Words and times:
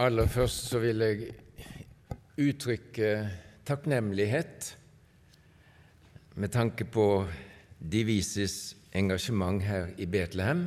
Aller 0.00 0.24
først 0.24 0.70
så 0.70 0.78
vil 0.80 1.02
jeg 1.04 1.26
uttrykke 2.40 3.08
takknemlighet 3.68 4.70
med 6.40 6.48
tanke 6.54 6.86
på 6.88 7.26
Divises 7.76 8.72
engasjement 8.96 9.60
her 9.60 9.90
i 10.00 10.06
Betlehem. 10.08 10.62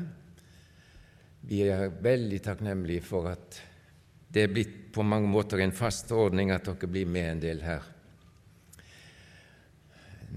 Vi 1.41 1.63
er 1.65 1.89
veldig 2.05 2.37
takknemlige 2.45 3.01
for 3.01 3.31
at 3.31 3.57
det 4.29 4.43
er 4.43 4.53
blitt 4.53 4.77
på 4.93 5.01
mange 5.01 5.31
måter 5.31 5.63
en 5.63 5.73
fast 5.73 6.13
ordning 6.13 6.53
at 6.53 6.69
dere 6.69 6.91
blir 6.91 7.09
med 7.09 7.31
en 7.31 7.41
del 7.41 7.63
her. 7.65 7.81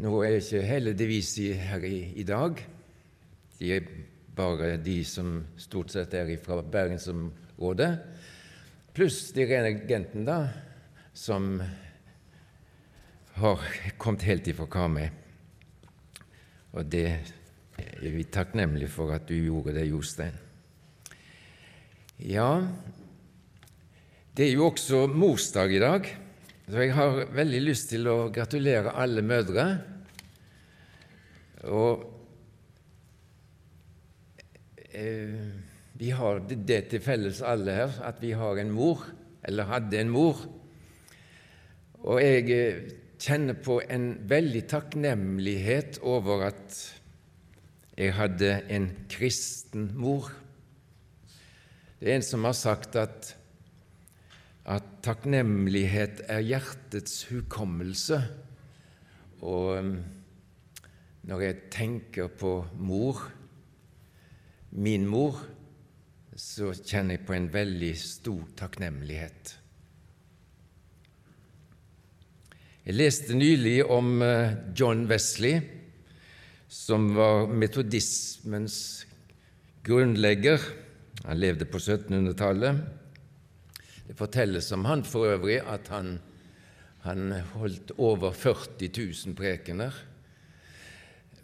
Nå 0.01 0.15
er 0.25 0.39
ikke 0.39 0.65
hele 0.65 0.97
Divisi 0.97 1.51
her 1.53 1.85
i, 1.85 2.15
i 2.17 2.25
dag. 2.25 2.57
De 3.61 3.71
er 3.77 3.93
bare 4.33 4.79
de 4.81 5.03
som 5.05 5.43
stort 5.61 5.93
sett 5.93 6.17
er 6.17 6.33
fra 6.41 6.63
bergensområdet, 6.63 7.93
pluss 8.99 9.29
de 9.31 9.45
rene 9.47 9.69
agenten, 9.77 10.25
da, 10.27 10.49
som 11.15 11.61
har 13.39 13.61
kommet 13.95 14.25
helt 14.27 14.49
ifra 14.51 14.65
Karmøy. 14.67 15.05
Og 16.75 16.89
det 16.91 17.05
er 17.79 18.09
vi 18.11 18.25
takknemlige 18.27 18.91
for 18.91 19.15
at 19.15 19.29
du 19.31 19.37
gjorde 19.37 19.77
det, 19.77 19.85
Jostein. 19.87 20.35
Ja, 22.27 22.49
det 24.35 24.49
er 24.49 24.57
jo 24.57 24.67
også 24.67 25.05
morsdag 25.07 25.77
i 25.77 25.85
dag, 25.85 26.11
så 26.67 26.83
jeg 26.83 26.97
har 26.99 27.23
veldig 27.39 27.63
lyst 27.69 27.93
til 27.95 28.11
å 28.11 28.17
gratulere 28.35 28.97
alle 28.99 29.23
mødre. 29.23 29.69
Og 31.71 32.03
eh, 34.91 35.68
vi 35.99 36.13
har 36.15 36.39
det 36.47 36.79
til 36.93 37.03
felles 37.03 37.41
alle 37.43 37.75
her, 37.75 37.97
at 38.07 38.21
vi 38.23 38.31
har 38.39 38.61
en 38.61 38.71
mor, 38.71 39.03
eller 39.43 39.67
hadde 39.67 39.99
en 39.99 40.13
mor. 40.15 40.45
Og 42.07 42.21
jeg 42.23 42.51
eh, 42.55 42.93
kjenner 43.19 43.59
på 43.59 43.81
en 43.91 44.13
veldig 44.31 44.63
takknemlighet 44.71 45.99
over 46.07 46.47
at 46.53 46.77
jeg 47.99 48.15
hadde 48.15 48.53
en 48.71 48.87
kristen 49.11 49.91
mor. 49.99 50.31
Det 51.99 52.13
er 52.13 52.21
en 52.21 52.29
som 52.29 52.47
har 52.47 52.55
sagt 52.55 52.95
at, 52.95 53.33
at 54.71 54.87
takknemlighet 55.03 56.23
er 56.31 56.47
hjertets 56.47 57.25
hukommelse. 57.33 58.23
Og 59.43 59.75
eh, 59.81 59.93
når 61.27 61.47
jeg 61.49 61.63
tenker 61.75 62.31
på 62.31 62.61
mor, 62.79 63.27
min 64.71 65.03
mor, 65.11 65.43
så 66.39 66.71
kjenner 66.71 67.17
jeg 67.17 67.27
på 67.27 67.35
en 67.35 67.49
veldig 67.51 67.95
stor 67.99 68.45
takknemlighet. 68.61 69.57
Jeg 72.87 72.97
leste 72.97 73.35
nylig 73.37 73.83
om 73.91 74.23
eh, 74.23 74.55
John 74.79 75.03
Wesley, 75.11 75.59
som 76.71 77.11
var 77.17 77.51
metodismens 77.51 78.79
grunnlegger. 79.85 80.63
Han 81.27 81.43
levde 81.43 81.67
på 81.69 81.81
1700-tallet. 81.83 82.81
Det 84.07 84.17
fortelles 84.17 84.71
om 84.73 84.87
han 84.89 85.03
for 85.05 85.29
øvrig 85.35 85.59
at 85.61 85.91
han, 85.93 86.17
han 87.03 87.35
holdt 87.59 87.97
over 87.99 88.33
40 88.33 88.93
000 88.95 89.37
prekener. 89.37 89.93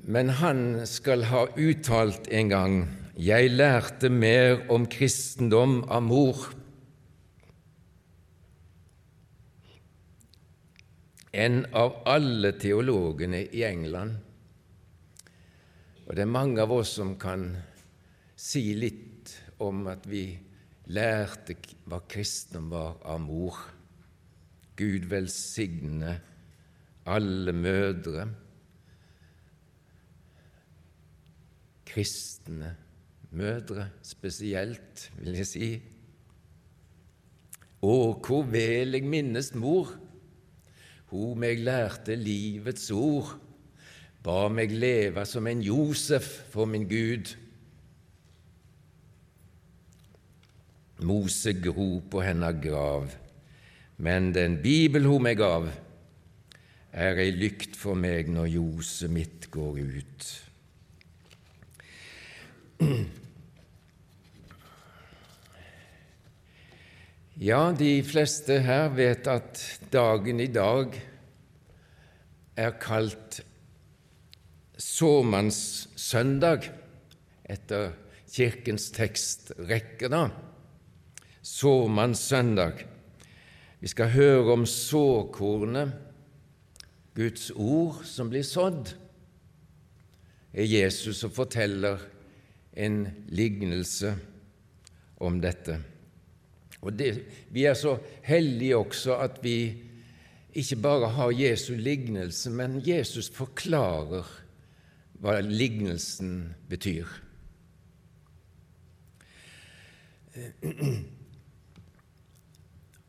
Men 0.06 0.36
han 0.39 0.84
skal 0.86 1.27
ha 1.33 1.48
uttalt 1.58 2.31
en 2.31 2.53
gang 2.53 2.79
jeg 3.15 3.51
lærte 3.55 4.09
mer 4.11 4.65
om 4.75 4.89
kristendom 4.91 5.83
av 5.87 6.03
mor 6.03 6.48
enn 11.35 11.65
av 11.75 12.01
alle 12.11 12.53
teologene 12.59 13.45
i 13.55 13.62
England. 13.67 14.17
Og 16.05 16.14
det 16.14 16.23
er 16.23 16.30
mange 16.30 16.63
av 16.63 16.75
oss 16.75 16.97
som 16.98 17.14
kan 17.19 17.48
si 18.39 18.75
litt 18.79 19.33
om 19.63 19.86
at 19.91 20.07
vi 20.11 20.27
lærte 20.95 21.57
hva 21.86 22.02
kristendom 22.11 22.70
var 22.75 22.98
av 23.14 23.23
mor. 23.23 23.58
Gud 24.75 25.07
velsigne 25.11 26.17
alle 27.07 27.52
mødre, 27.55 28.27
kristne 31.86 32.75
mødre 33.34 33.89
spesielt, 34.02 35.08
vil 35.18 35.39
jeg 35.40 35.48
si. 35.48 35.68
Å, 37.84 37.96
hvor 38.24 38.46
vel 38.48 38.96
jeg 38.96 39.05
minnes 39.05 39.52
mor, 39.58 39.90
hun 41.12 41.39
meg 41.39 41.61
lærte 41.62 42.17
livets 42.18 42.89
ord, 42.95 43.34
ba 44.24 44.48
meg 44.48 44.72
leve 44.72 45.27
som 45.28 45.46
en 45.50 45.61
Josef 45.62 46.27
for 46.52 46.70
min 46.70 46.86
Gud. 46.89 47.34
Mose 51.05 51.52
gro 51.61 51.98
på 52.11 52.22
henne 52.24 52.48
grav, 52.62 53.12
men 54.01 54.33
den 54.34 54.56
Bibel 54.62 55.05
hun 55.11 55.27
meg 55.27 55.39
gav, 55.42 55.68
er 56.95 57.18
ei 57.20 57.34
lykt 57.34 57.77
for 57.77 57.98
meg 57.98 58.30
når 58.33 58.52
ljoset 58.55 59.12
mitt 59.12 59.51
går 59.52 59.83
ut. 59.83 60.33
Ja, 67.34 67.72
de 67.74 67.98
fleste 68.06 68.61
her 68.62 68.92
vet 68.95 69.27
at 69.27 69.58
dagen 69.90 70.39
i 70.39 70.46
dag 70.46 70.92
er 72.55 72.74
kalt 72.78 73.40
såmannssøndag 74.78 76.68
etter 77.50 77.89
Kirkens 78.30 78.86
tekstrekke, 78.95 80.06
da. 80.12 80.28
Såmannssøndag. 81.42 82.84
Vi 83.83 83.90
skal 83.90 84.12
høre 84.14 84.55
om 84.55 84.62
såkornet, 84.70 85.90
Guds 87.18 87.51
ord 87.51 88.05
som 88.06 88.30
blir 88.30 88.46
sådd. 88.46 88.95
er 90.52 90.70
Jesus 90.70 91.18
som 91.18 91.30
forteller 91.34 91.98
en 92.77 93.27
lignelse 93.27 94.14
om 95.18 95.40
dette. 95.40 95.94
Og 96.84 96.92
det, 96.98 97.24
Vi 97.50 97.64
er 97.64 97.74
så 97.74 97.96
heldige 98.22 98.77
også 98.77 99.17
at 99.24 99.40
vi 99.42 99.74
ikke 100.55 100.77
bare 100.77 101.08
har 101.17 101.33
Jesu 101.34 101.74
lignelse, 101.74 102.50
men 102.50 102.83
Jesus 102.86 103.30
forklarer 103.30 104.28
hva 105.18 105.40
lignelsen 105.40 106.55
betyr. 106.68 107.08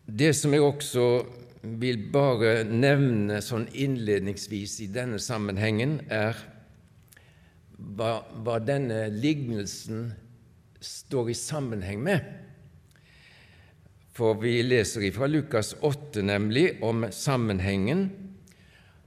Det 0.06 0.32
som 0.38 0.54
jeg 0.54 0.62
også 0.62 1.06
vil 1.66 1.98
bare 2.14 2.64
nevne 2.70 3.42
sånn 3.42 3.66
innledningsvis 3.74 4.80
i 4.86 4.90
denne 4.94 5.20
sammenhengen, 5.22 6.00
er 6.14 6.38
hva, 7.78 8.22
hva 8.46 8.60
denne 8.62 9.08
lignelsen 9.14 10.12
står 10.86 11.34
i 11.34 11.38
sammenheng 11.38 12.04
med. 12.06 12.22
For 14.16 14.38
vi 14.40 14.62
leser 14.64 15.04
fra 15.12 15.28
Lukas 15.28 15.74
8 15.84 16.22
nemlig 16.24 16.78
om 16.88 17.04
sammenhengen 17.12 18.06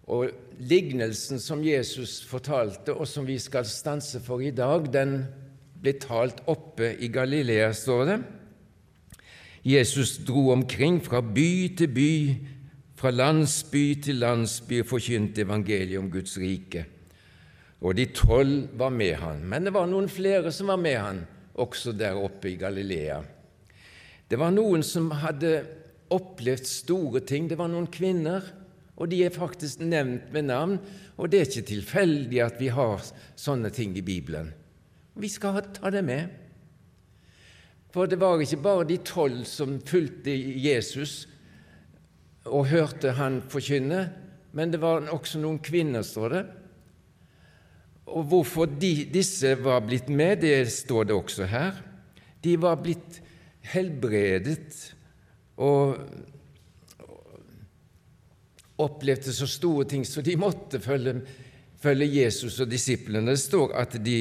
og 0.09 0.35
lignelsen 0.61 1.41
som 1.41 1.63
Jesus 1.65 2.19
fortalte, 2.29 2.93
og 2.93 3.09
som 3.09 3.25
vi 3.29 3.39
skal 3.41 3.65
stanse 3.69 4.21
for 4.25 4.45
i 4.45 4.53
dag, 4.53 4.89
den 4.93 5.23
ble 5.81 5.95
talt 6.01 6.43
oppe 6.49 6.91
i 7.01 7.09
Galilea, 7.13 7.71
står 7.73 8.05
det. 8.09 8.19
Jesus 9.69 10.19
dro 10.29 10.51
omkring 10.53 11.01
fra 11.05 11.23
by 11.25 11.49
til 11.79 11.93
by, 11.93 12.13
fra 12.99 13.13
landsby 13.15 14.03
til 14.05 14.21
landsby 14.21 14.83
og 14.83 14.91
forkynte 14.93 15.45
evangeliet 15.47 16.03
om 16.03 16.13
Guds 16.13 16.37
rike. 16.41 16.85
Og 17.81 17.97
de 17.97 18.09
tolv 18.13 18.75
var 18.77 18.93
med 18.93 19.17
han. 19.23 19.41
Men 19.47 19.69
det 19.69 19.73
var 19.77 19.89
noen 19.89 20.09
flere 20.11 20.53
som 20.53 20.73
var 20.73 20.81
med 20.83 20.97
han, 20.99 21.25
også 21.55 21.97
der 21.97 22.19
oppe 22.19 22.53
i 22.53 22.57
Galilea. 22.61 23.21
Det 24.29 24.37
var 24.37 24.53
noen 24.53 24.85
som 24.85 25.09
hadde 25.23 25.63
opplevd 26.13 26.67
store 26.69 27.23
ting. 27.25 27.49
Det 27.49 27.57
var 27.57 27.71
noen 27.73 27.89
kvinner, 27.93 28.45
og 28.99 29.09
de 29.13 29.23
er 29.25 29.33
faktisk 29.35 29.81
nevnt 29.81 30.29
med 30.35 30.49
navn. 30.51 30.77
Og 31.17 31.31
det 31.31 31.41
er 31.41 31.49
ikke 31.49 31.71
tilfeldig 31.73 32.43
at 32.45 32.61
vi 32.61 32.69
har 32.73 33.01
sånne 33.39 33.73
ting 33.75 33.97
i 33.97 34.05
Bibelen. 34.05 34.53
Vi 35.19 35.31
skal 35.33 35.63
ta 35.75 35.91
det 35.91 36.05
med. 36.07 36.29
For 37.95 38.07
det 38.07 38.21
var 38.21 38.41
ikke 38.43 38.61
bare 38.63 38.87
de 38.87 38.99
tolv 39.01 39.47
som 39.49 39.79
fulgte 39.81 40.35
Jesus 40.37 41.25
og 42.49 42.69
hørte 42.71 43.15
han 43.17 43.41
forkynne, 43.49 44.03
men 44.57 44.73
det 44.73 44.81
var 44.81 45.09
også 45.13 45.41
noen 45.41 45.59
kvinner, 45.65 46.05
står 46.05 46.35
det. 46.35 46.43
Og 48.09 48.29
hvorfor 48.31 48.69
de, 48.69 49.09
disse 49.13 49.55
var 49.61 49.83
blitt 49.85 50.09
med, 50.09 50.41
det 50.45 50.69
står 50.73 51.09
det 51.09 51.17
også 51.17 51.49
her. 51.49 51.81
De 52.45 52.55
var 52.61 52.79
blitt 52.81 53.21
helbredet 53.63 54.95
og 55.59 55.99
opplevde 58.79 59.33
så 59.35 59.47
store 59.51 59.89
ting, 59.91 60.07
så 60.07 60.23
de 60.23 60.37
måtte 60.39 60.81
følge, 60.81 61.19
følge 61.83 62.11
Jesus 62.23 62.61
og 62.63 62.71
disiplene. 62.71 63.27
Det 63.33 63.41
står 63.43 63.75
at 63.81 63.97
de 64.05 64.21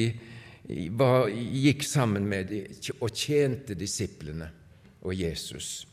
var, 0.90 1.28
gikk 1.30 1.84
sammen 1.86 2.26
med 2.28 2.50
dem 2.50 2.98
og 2.98 3.14
tjente 3.14 3.78
disiplene 3.78 4.50
og 5.06 5.14
Jesus. 5.14 5.86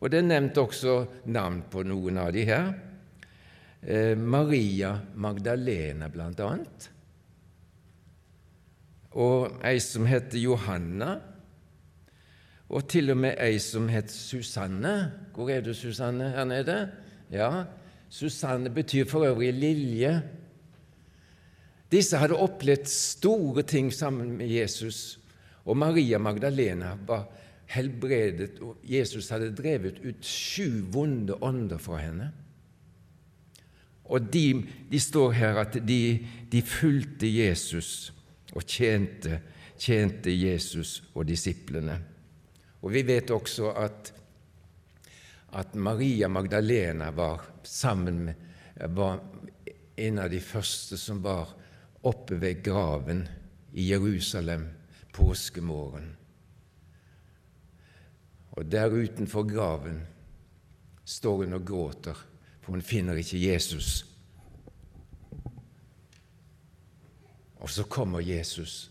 Og 0.00 0.10
Det 0.10 0.18
er 0.18 0.26
nevnt 0.26 0.58
også 0.60 0.96
navn 1.32 1.62
på 1.70 1.84
noen 1.86 2.18
av 2.20 2.32
de 2.34 2.42
her. 2.44 2.72
Eh, 3.80 4.16
Maria 4.16 4.98
Magdalena, 5.14 6.08
blant 6.08 6.40
annet. 6.40 6.88
Og 9.14 9.60
ei 9.64 9.78
som 9.80 10.08
heter 10.08 10.40
Johanna. 10.42 11.14
Og 12.68 12.88
til 12.88 13.10
og 13.12 13.18
med 13.20 13.36
ei 13.42 13.58
som 13.58 13.88
het 13.92 14.12
Susanne. 14.12 15.12
Hvor 15.34 15.50
er 15.50 15.60
du, 15.60 15.74
Susanne, 15.74 16.30
her 16.30 16.44
nede? 16.44 16.78
Ja, 17.32 17.64
Susanne 18.08 18.70
betyr 18.70 19.04
for 19.10 19.24
øvrig 19.24 19.52
lilje. 19.54 20.22
Disse 21.92 22.16
hadde 22.16 22.36
opplevd 22.36 22.86
store 22.90 23.62
ting 23.62 23.92
sammen 23.92 24.32
med 24.38 24.48
Jesus, 24.48 25.20
og 25.64 25.76
Maria 25.76 26.18
Magdalena 26.18 26.96
var 27.06 27.28
helbredet, 27.66 28.58
og 28.60 28.76
Jesus 28.84 29.28
hadde 29.28 29.54
drevet 29.54 30.00
ut 30.04 30.24
sju 30.26 30.82
vonde 30.92 31.36
ånder 31.42 31.78
fra 31.78 32.00
henne. 32.02 32.32
Og 34.04 34.32
de, 34.32 34.64
de 34.90 35.00
står 35.00 35.32
her 35.32 35.60
at 35.62 35.78
de, 35.88 36.26
de, 36.52 36.62
fulgte 36.62 37.30
Jesus 37.30 38.12
og 38.52 38.66
tjente, 38.68 39.40
tjente 39.78 40.34
Jesus 40.34 41.02
og 41.14 41.28
disiplene. 41.28 41.98
Og 42.84 42.92
vi 42.92 43.00
vet 43.08 43.32
også 43.32 43.72
at 43.80 44.12
at 45.54 45.74
Maria 45.74 46.28
Magdalena 46.28 47.10
var 47.10 47.40
sammen 47.62 48.24
med 48.24 48.34
var 48.90 49.20
en 49.96 50.18
av 50.18 50.30
de 50.30 50.40
første 50.40 50.98
som 50.98 51.20
var 51.22 51.52
oppe 52.02 52.34
ved 52.42 52.62
graven 52.64 53.22
i 53.72 53.86
Jerusalem 53.90 54.66
påskemorgen. 55.14 56.16
Og 58.50 58.66
der 58.66 58.90
utenfor 58.90 59.46
graven 59.46 60.02
står 61.04 61.44
hun 61.44 61.52
og 61.52 61.64
gråter, 61.66 62.18
for 62.60 62.72
hun 62.74 62.82
finner 62.82 63.14
ikke 63.14 63.38
Jesus. 63.38 64.04
Og 67.62 67.70
så 67.70 67.86
kommer 67.86 68.20
Jesus 68.20 68.90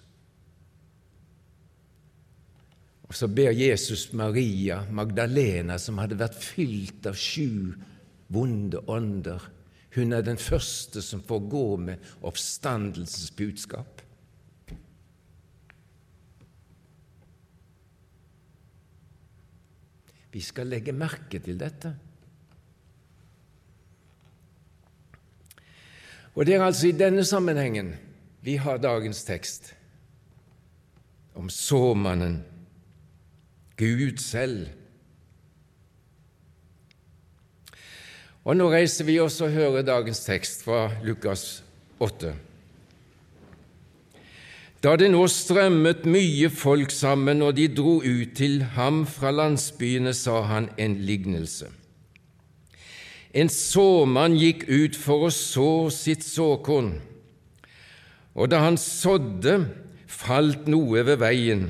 Og 3.13 3.17
så 3.17 3.27
ber 3.29 3.51
Jesus 3.53 4.07
Maria 4.17 4.79
Magdalena, 4.89 5.75
som 5.77 5.99
hadde 6.01 6.15
vært 6.17 6.33
fylt 6.41 7.05
av 7.05 7.13
sju 7.13 7.75
vonde 8.33 8.79
ånder 8.89 9.43
Hun 9.93 10.15
er 10.17 10.23
den 10.25 10.39
første 10.41 11.03
som 11.05 11.19
får 11.21 11.43
gå 11.51 11.67
med 11.77 12.07
oppstandelsens 12.25 13.29
budskap. 13.37 14.01
Vi 20.33 20.41
skal 20.41 20.73
legge 20.73 20.95
merke 20.97 21.37
til 21.37 21.59
dette. 21.61 21.91
Og 26.33 26.47
Det 26.49 26.55
er 26.55 26.65
altså 26.65 26.89
i 26.89 26.97
denne 26.97 27.21
sammenhengen 27.21 27.93
vi 28.41 28.57
har 28.57 28.81
dagens 28.81 29.21
tekst 29.23 29.69
om 31.37 31.53
såmannen 31.53 32.41
Gud 33.77 34.17
selv. 34.17 34.67
Og 38.43 38.57
Nå 38.59 38.67
reiser 38.73 39.07
vi 39.07 39.19
oss 39.23 39.39
og 39.41 39.53
hører 39.55 39.85
dagens 39.87 40.25
tekst 40.25 40.65
fra 40.65 40.89
Lukas 41.03 41.63
8. 42.03 42.33
Da 44.83 44.97
det 44.99 45.07
nå 45.13 45.21
strømmet 45.31 46.03
mye 46.11 46.49
folk 46.51 46.91
sammen, 46.91 47.39
og 47.41 47.55
de 47.55 47.69
dro 47.71 48.01
ut 48.03 48.33
til 48.35 48.59
ham 48.75 49.05
fra 49.07 49.31
landsbyene, 49.31 50.11
sa 50.13 50.41
han 50.49 50.67
en 50.75 50.97
lignelse. 51.07 51.69
En 53.33 53.49
såmann 53.49 54.35
gikk 54.35 54.67
ut 54.67 54.99
for 54.99 55.29
å 55.29 55.31
så 55.31 55.69
sitt 55.89 56.27
såkorn, 56.27 56.97
og 58.35 58.51
da 58.51 58.59
han 58.65 58.75
sådde, 58.77 59.55
falt 60.13 60.67
noe 60.69 61.01
ved 61.07 61.17
veien 61.23 61.63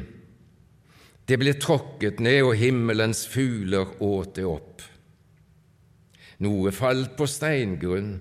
det 1.29 1.39
ble 1.39 1.53
tråkket 1.55 2.19
ned, 2.23 2.41
og 2.43 2.57
himmelens 2.59 3.23
fugler 3.31 3.95
åt 4.03 4.35
det 4.39 4.45
opp. 4.47 4.83
Noe 6.43 6.73
falt 6.75 7.13
på 7.15 7.27
steingrunn, 7.29 8.15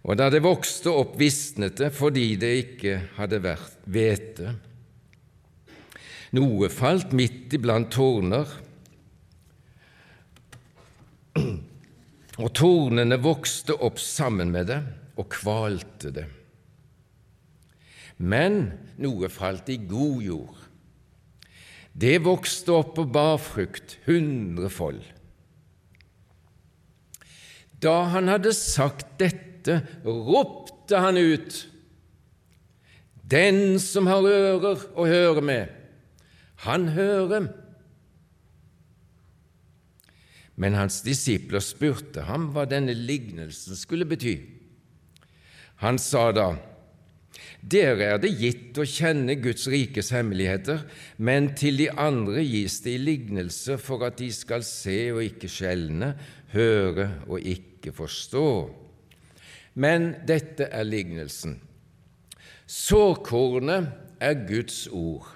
og 0.00 0.16
da 0.16 0.30
det 0.32 0.42
vokste 0.44 0.92
opp, 0.92 1.16
visnet 1.20 1.76
det 1.80 1.90
fordi 1.92 2.34
det 2.40 2.52
ikke 2.62 2.96
hadde 3.18 3.40
vært 3.44 3.84
hvete. 3.88 4.54
Noe 6.36 6.70
falt 6.72 7.12
midt 7.16 7.56
iblant 7.56 7.90
torner, 7.92 8.48
og 12.40 12.50
tornene 12.56 13.18
vokste 13.20 13.76
opp 13.76 14.00
sammen 14.02 14.52
med 14.52 14.70
det 14.70 14.80
og 15.20 15.28
kvalte 15.32 16.12
det. 16.14 16.26
Men 18.20 18.66
noe 19.00 19.30
falt 19.32 19.68
i 19.72 19.78
god 19.88 20.24
jord 20.24 20.69
det 21.94 22.20
vokste 22.24 22.74
opp 22.76 22.98
og 23.02 23.10
bar 23.12 23.38
frukt 23.42 23.98
hundrefold. 24.06 25.02
Da 27.80 28.04
han 28.12 28.28
hadde 28.28 28.52
sagt 28.56 29.18
dette, 29.20 29.80
ropte 30.04 31.00
han 31.00 31.16
ut:" 31.16 31.66
Den 33.30 33.78
som 33.78 34.08
har 34.10 34.26
ører 34.26 34.80
å 34.98 35.04
høre 35.06 35.40
med, 35.40 35.68
han 36.66 36.88
hører. 36.88 37.46
Men 40.56 40.74
hans 40.74 40.98
disipler 41.06 41.62
spurte 41.62 42.26
ham 42.26 42.48
hva 42.50 42.66
denne 42.66 42.92
lignelsen 42.92 43.78
skulle 43.78 44.04
bety. 44.04 44.34
Han 45.80 45.98
sa 45.98 46.32
da:" 46.32 46.56
Dere 47.60 48.06
er 48.14 48.20
det 48.22 48.30
gitt 48.40 48.78
å 48.80 48.86
kjenne 48.88 49.36
Guds 49.36 49.66
rikes 49.68 50.10
hemmeligheter, 50.14 50.86
men 51.20 51.50
til 51.58 51.76
de 51.82 51.90
andre 51.92 52.40
gis 52.44 52.78
det 52.84 52.94
i 52.96 53.02
lignelse 53.02 53.76
for 53.80 54.06
at 54.06 54.16
de 54.20 54.30
skal 54.32 54.64
se 54.64 55.10
og 55.12 55.20
ikke 55.26 55.50
skjelne, 55.52 56.14
høre 56.54 57.10
og 57.28 57.44
ikke 57.44 57.92
forstå. 57.92 58.46
Men 59.76 60.14
dette 60.26 60.70
er 60.72 60.88
lignelsen. 60.88 61.58
Sårkornet 62.64 63.92
er 64.22 64.40
Guds 64.48 64.86
ord. 64.88 65.28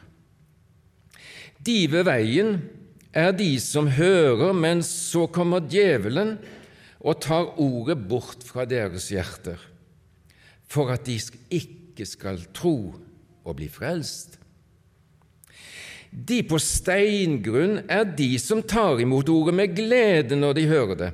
De 1.65 1.85
ved 1.93 2.09
veien 2.09 2.57
er 3.15 3.33
de 3.37 3.53
som 3.63 3.89
hører, 3.95 4.53
men 4.57 4.83
så 4.85 5.29
kommer 5.33 5.65
djevelen 5.65 6.37
og 7.05 7.21
tar 7.21 7.53
ordet 7.61 8.01
bort 8.09 8.45
fra 8.49 8.65
deres 8.69 9.11
hjerter, 9.13 9.61
for 10.65 10.93
at 10.93 11.05
de 11.07 11.21
ikke 11.53 11.84
ikke 11.95 12.07
skal 12.11 12.41
tro 12.55 12.95
og 13.45 13.57
bli 13.57 13.69
frelst. 13.71 14.41
De 16.11 16.43
på 16.47 16.59
steingrunn 16.63 17.85
er 17.91 18.07
de 18.19 18.35
som 18.39 18.63
tar 18.63 19.01
imot 19.03 19.31
ordet 19.31 19.55
med 19.55 19.75
glede 19.75 20.39
når 20.39 20.59
de 20.59 20.67
hører 20.71 20.99
det, 20.99 21.13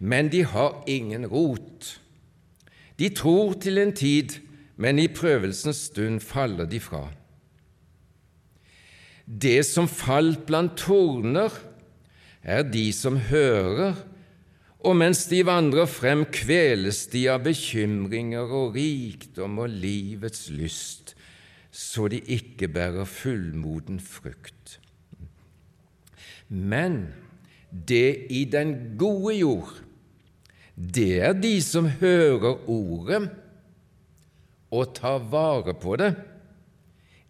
men 0.00 0.28
de 0.32 0.42
har 0.44 0.82
ingen 0.88 1.26
rot. 1.28 1.94
De 3.00 3.08
tror 3.12 3.54
til 3.60 3.80
en 3.80 3.92
tid, 3.96 4.38
men 4.76 4.98
i 4.98 5.08
prøvelsens 5.08 5.88
stund 5.90 6.20
faller 6.20 6.68
de 6.68 6.80
fra. 6.80 7.06
Det 9.24 9.62
som 9.64 9.88
falt 9.88 10.44
blant 10.48 10.76
torner, 10.76 11.52
er 12.44 12.66
de 12.68 12.90
som 12.92 13.16
hører, 13.16 13.96
og 14.84 14.96
mens 15.00 15.24
de 15.30 15.40
vandrer 15.46 15.88
frem, 15.88 16.26
kveles 16.28 17.06
de 17.12 17.24
av 17.32 17.44
bekymringer 17.46 18.50
og 18.52 18.74
rikdom 18.76 19.62
og 19.64 19.72
livets 19.72 20.50
lyst, 20.52 21.14
så 21.72 22.06
de 22.12 22.20
ikke 22.20 22.68
bærer 22.68 23.08
fullmoden 23.08 23.98
frukt. 24.02 24.78
Men 26.48 27.14
det 27.70 28.26
i 28.30 28.44
den 28.44 28.94
gode 29.00 29.38
jord, 29.38 29.72
det 30.76 31.22
er 31.22 31.32
de 31.38 31.56
som 31.64 31.88
hører 31.88 32.60
ordet 32.70 33.22
og 34.74 34.94
tar 34.98 35.22
vare 35.30 35.74
på 35.78 35.96
det 36.00 36.12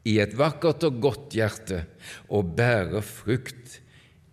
i 0.08 0.18
et 0.20 0.34
vakkert 0.36 0.84
og 0.88 1.00
godt 1.06 1.36
hjerte 1.36 1.84
og 2.28 2.54
bærer 2.56 3.04
frukt 3.04 3.78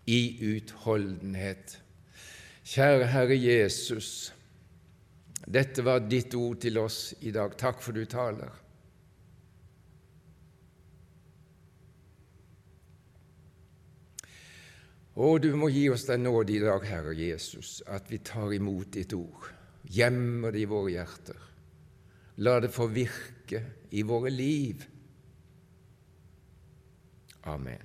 i 0.09 0.21
utholdenhet. 0.55 1.80
Kjære 2.71 3.07
Herre 3.11 3.35
Jesus, 3.35 4.31
dette 5.43 5.83
var 5.83 6.05
ditt 6.07 6.31
ord 6.39 6.61
til 6.63 6.77
oss 6.79 6.99
i 7.19 7.33
dag. 7.35 7.51
Takk 7.59 7.81
for 7.83 7.91
du 7.91 8.05
taler. 8.07 8.53
Å, 15.11 15.27
du 15.43 15.49
må 15.59 15.67
gi 15.67 15.83
oss 15.91 16.07
den 16.07 16.23
nåde 16.23 16.55
i 16.55 16.61
dag, 16.63 16.87
Herre 16.87 17.11
Jesus, 17.17 17.81
at 17.91 18.07
vi 18.07 18.21
tar 18.23 18.55
imot 18.55 18.95
ditt 18.95 19.11
ord, 19.19 19.51
gjemmer 19.91 20.55
det 20.55 20.63
i 20.63 20.71
våre 20.71 20.95
hjerter. 20.95 21.43
La 22.39 22.55
det 22.63 22.71
få 22.71 22.87
virke 22.87 23.65
i 23.91 24.07
våre 24.07 24.31
liv. 24.31 24.87
Amen. 27.51 27.83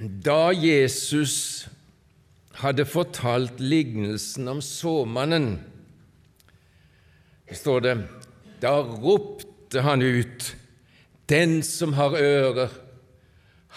Da 0.00 0.48
Jesus 0.56 1.68
hadde 2.62 2.86
fortalt 2.88 3.58
lignelsen 3.60 4.48
om 4.48 4.62
såmannen, 4.64 5.58
står 7.52 7.82
det 7.84 7.94
da 8.62 8.78
ropte 8.80 9.84
han 9.84 10.02
ut, 10.02 10.56
Den 11.28 11.60
som 11.62 11.92
har 11.92 12.16
ører, 12.16 12.72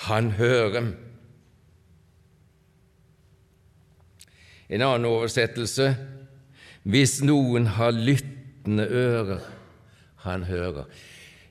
han 0.07 0.31
hører. 0.31 0.87
En 4.69 4.81
annen 4.81 5.05
oversettelse 5.05 5.91
Hvis 6.83 7.19
noen 7.21 7.67
har 7.77 7.91
lyttende 7.93 8.87
ører, 8.87 9.43
han 10.23 10.43
hører. 10.43 10.87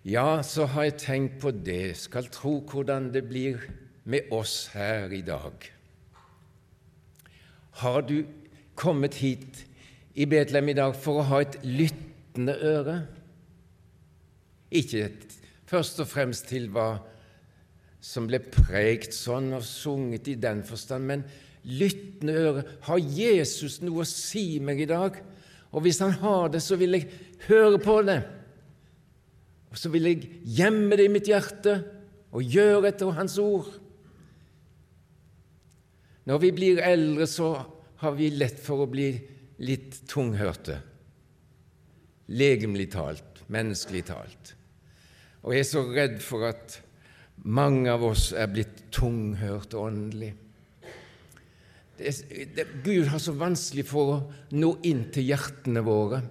Ja, 0.04 0.42
så 0.42 0.66
har 0.66 0.88
jeg 0.88 0.98
tenkt 0.98 1.38
på 1.40 1.52
det, 1.54 1.96
skal 1.96 2.26
tro 2.28 2.58
hvordan 2.66 3.12
det 3.14 3.22
blir 3.30 3.62
med 4.04 4.32
oss 4.34 4.70
her 4.74 5.12
i 5.14 5.22
dag. 5.22 5.52
Har 7.82 8.02
du 8.02 8.24
kommet 8.74 9.14
hit 9.22 9.64
i 10.14 10.26
Betlehem 10.26 10.68
i 10.72 10.76
dag 10.76 10.96
for 10.98 11.20
å 11.20 11.28
ha 11.30 11.40
et 11.42 11.58
lyttende 11.64 12.56
øre? 12.58 12.98
Ikke 14.72 15.06
et, 15.06 15.38
først 15.68 16.02
og 16.02 16.10
fremst 16.10 16.48
til 16.50 16.68
hva 16.72 16.96
som 18.02 18.26
ble 18.26 18.40
prekt 18.42 19.14
sånn 19.14 19.52
og 19.54 19.64
sunget 19.64 20.32
i 20.32 20.38
den 20.40 20.64
forstand, 20.66 21.06
men 21.06 21.24
lyttende 21.62 22.34
øre. 22.34 22.64
Har 22.88 22.98
Jesus 22.98 23.78
noe 23.84 24.02
å 24.02 24.08
si 24.08 24.58
meg 24.60 24.82
i 24.82 24.90
dag? 24.90 25.20
Og 25.72 25.84
hvis 25.84 26.02
han 26.02 26.16
har 26.20 26.50
det, 26.52 26.60
så 26.64 26.76
vil 26.80 26.98
jeg 26.98 27.08
høre 27.46 27.78
på 27.80 28.00
det. 28.04 28.18
Og 29.72 29.78
så 29.80 29.88
vil 29.92 30.10
jeg 30.10 30.26
gjemme 30.58 30.98
det 30.98 31.06
i 31.06 31.12
mitt 31.12 31.30
hjerte 31.30 31.78
og 32.32 32.44
gjøre 32.44 32.90
etter 32.90 33.14
Hans 33.16 33.38
ord. 33.40 33.70
Når 36.28 36.38
vi 36.38 36.50
blir 36.54 36.82
eldre, 36.84 37.26
så 37.26 37.54
har 38.02 38.14
vi 38.18 38.30
lett 38.34 38.60
for 38.62 38.84
å 38.84 38.90
bli 38.90 39.10
litt 39.62 40.02
tunghørte, 40.10 40.78
legemlig 42.34 42.88
talt, 42.94 43.42
menneskelig 43.52 44.04
talt. 44.10 44.54
Og 45.42 45.54
jeg 45.54 45.64
er 45.64 45.70
så 45.70 45.82
redd 45.90 46.20
for 46.22 46.46
at 46.46 46.78
mange 47.42 47.90
av 47.90 48.04
oss 48.06 48.30
er 48.38 48.50
blitt 48.50 48.84
tunghørte 48.94 49.78
åndelig. 49.78 50.30
Det 51.98 52.12
det, 52.56 52.66
Gud 52.82 53.10
har 53.10 53.20
så 53.22 53.34
vanskelig 53.38 53.84
for 53.86 54.14
å 54.14 54.20
nå 54.58 54.76
inn 54.88 55.04
til 55.14 55.26
hjertene 55.30 55.82
våre. 55.86 56.22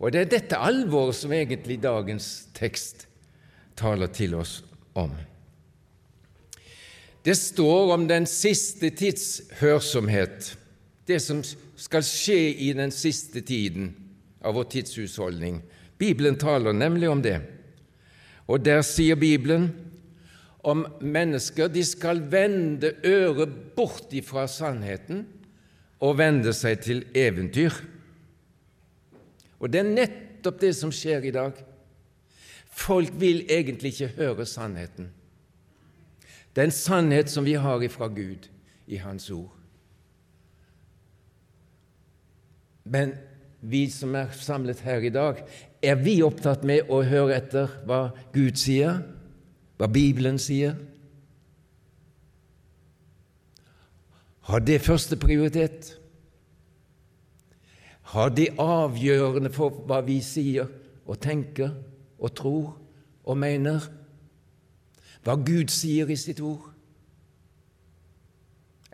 Og 0.00 0.12
det 0.12 0.24
er 0.24 0.32
dette 0.32 0.60
alvoret 0.60 1.16
som 1.16 1.32
egentlig 1.32 1.78
dagens 1.80 2.30
tekst 2.56 3.06
taler 3.78 4.10
til 4.12 4.34
oss 4.36 4.58
om. 4.94 5.12
Det 7.24 7.34
står 7.38 7.94
om 7.94 8.08
den 8.08 8.26
siste 8.28 8.90
tids 8.92 9.42
hørsomhet, 9.60 10.54
det 11.08 11.20
som 11.24 11.40
skal 11.44 12.04
skje 12.04 12.52
i 12.66 12.72
den 12.76 12.92
siste 12.92 13.40
tiden 13.44 13.94
av 14.44 14.58
vår 14.58 14.68
tidshusholdning. 14.74 15.62
Bibelen 15.98 16.36
taler 16.40 16.76
nemlig 16.76 17.08
om 17.08 17.22
det. 17.24 17.38
Og 18.44 18.60
der 18.64 18.82
sier 18.84 19.16
Bibelen 19.16 19.70
om 20.64 20.84
mennesker 21.00 21.68
de 21.72 21.84
skal 21.84 22.20
vende 22.32 22.92
øret 23.04 23.52
bort 23.76 24.12
ifra 24.16 24.46
sannheten 24.48 25.24
og 26.04 26.18
vende 26.20 26.52
seg 26.56 26.82
til 26.84 27.04
eventyr. 27.16 27.72
Og 29.60 29.72
det 29.72 29.80
er 29.80 29.92
nettopp 29.94 30.60
det 30.60 30.74
som 30.76 30.92
skjer 30.92 31.24
i 31.24 31.32
dag. 31.32 31.56
Folk 32.74 33.12
vil 33.20 33.44
egentlig 33.48 33.94
ikke 33.94 34.14
høre 34.16 34.46
sannheten. 34.46 35.12
Den 36.56 36.70
sannhet 36.70 37.30
som 37.30 37.46
vi 37.46 37.54
har 37.54 37.82
ifra 37.82 38.08
Gud 38.08 38.48
i 38.86 38.96
Hans 38.96 39.30
ord. 39.30 39.52
Men 42.84 43.14
vi 43.60 43.86
som 43.90 44.14
er 44.14 44.34
samlet 44.36 44.80
her 44.84 45.06
i 45.06 45.10
dag, 45.10 45.40
er 45.82 45.94
vi 45.94 46.18
opptatt 46.22 46.64
med 46.66 46.90
å 46.92 47.00
høre 47.06 47.38
etter 47.38 47.70
hva 47.88 48.08
Gud 48.34 48.58
sier, 48.60 49.00
hva 49.78 49.88
Bibelen 49.88 50.38
sier? 50.38 50.76
Har 54.44 54.60
det 54.60 54.82
første 54.84 55.16
prioritet? 55.16 55.94
Har 58.12 58.28
det 58.36 58.50
avgjørende 58.60 59.50
for 59.52 59.84
hva 59.88 60.02
vi 60.04 60.20
sier 60.22 60.68
og 61.08 61.16
tenker? 61.24 61.72
Og 62.18 62.34
tror 62.36 62.72
og 63.24 63.38
mener 63.40 63.88
hva 65.24 65.36
Gud 65.40 65.72
sier 65.72 66.10
i 66.12 66.16
sitt 66.20 66.42
ord? 66.44 66.68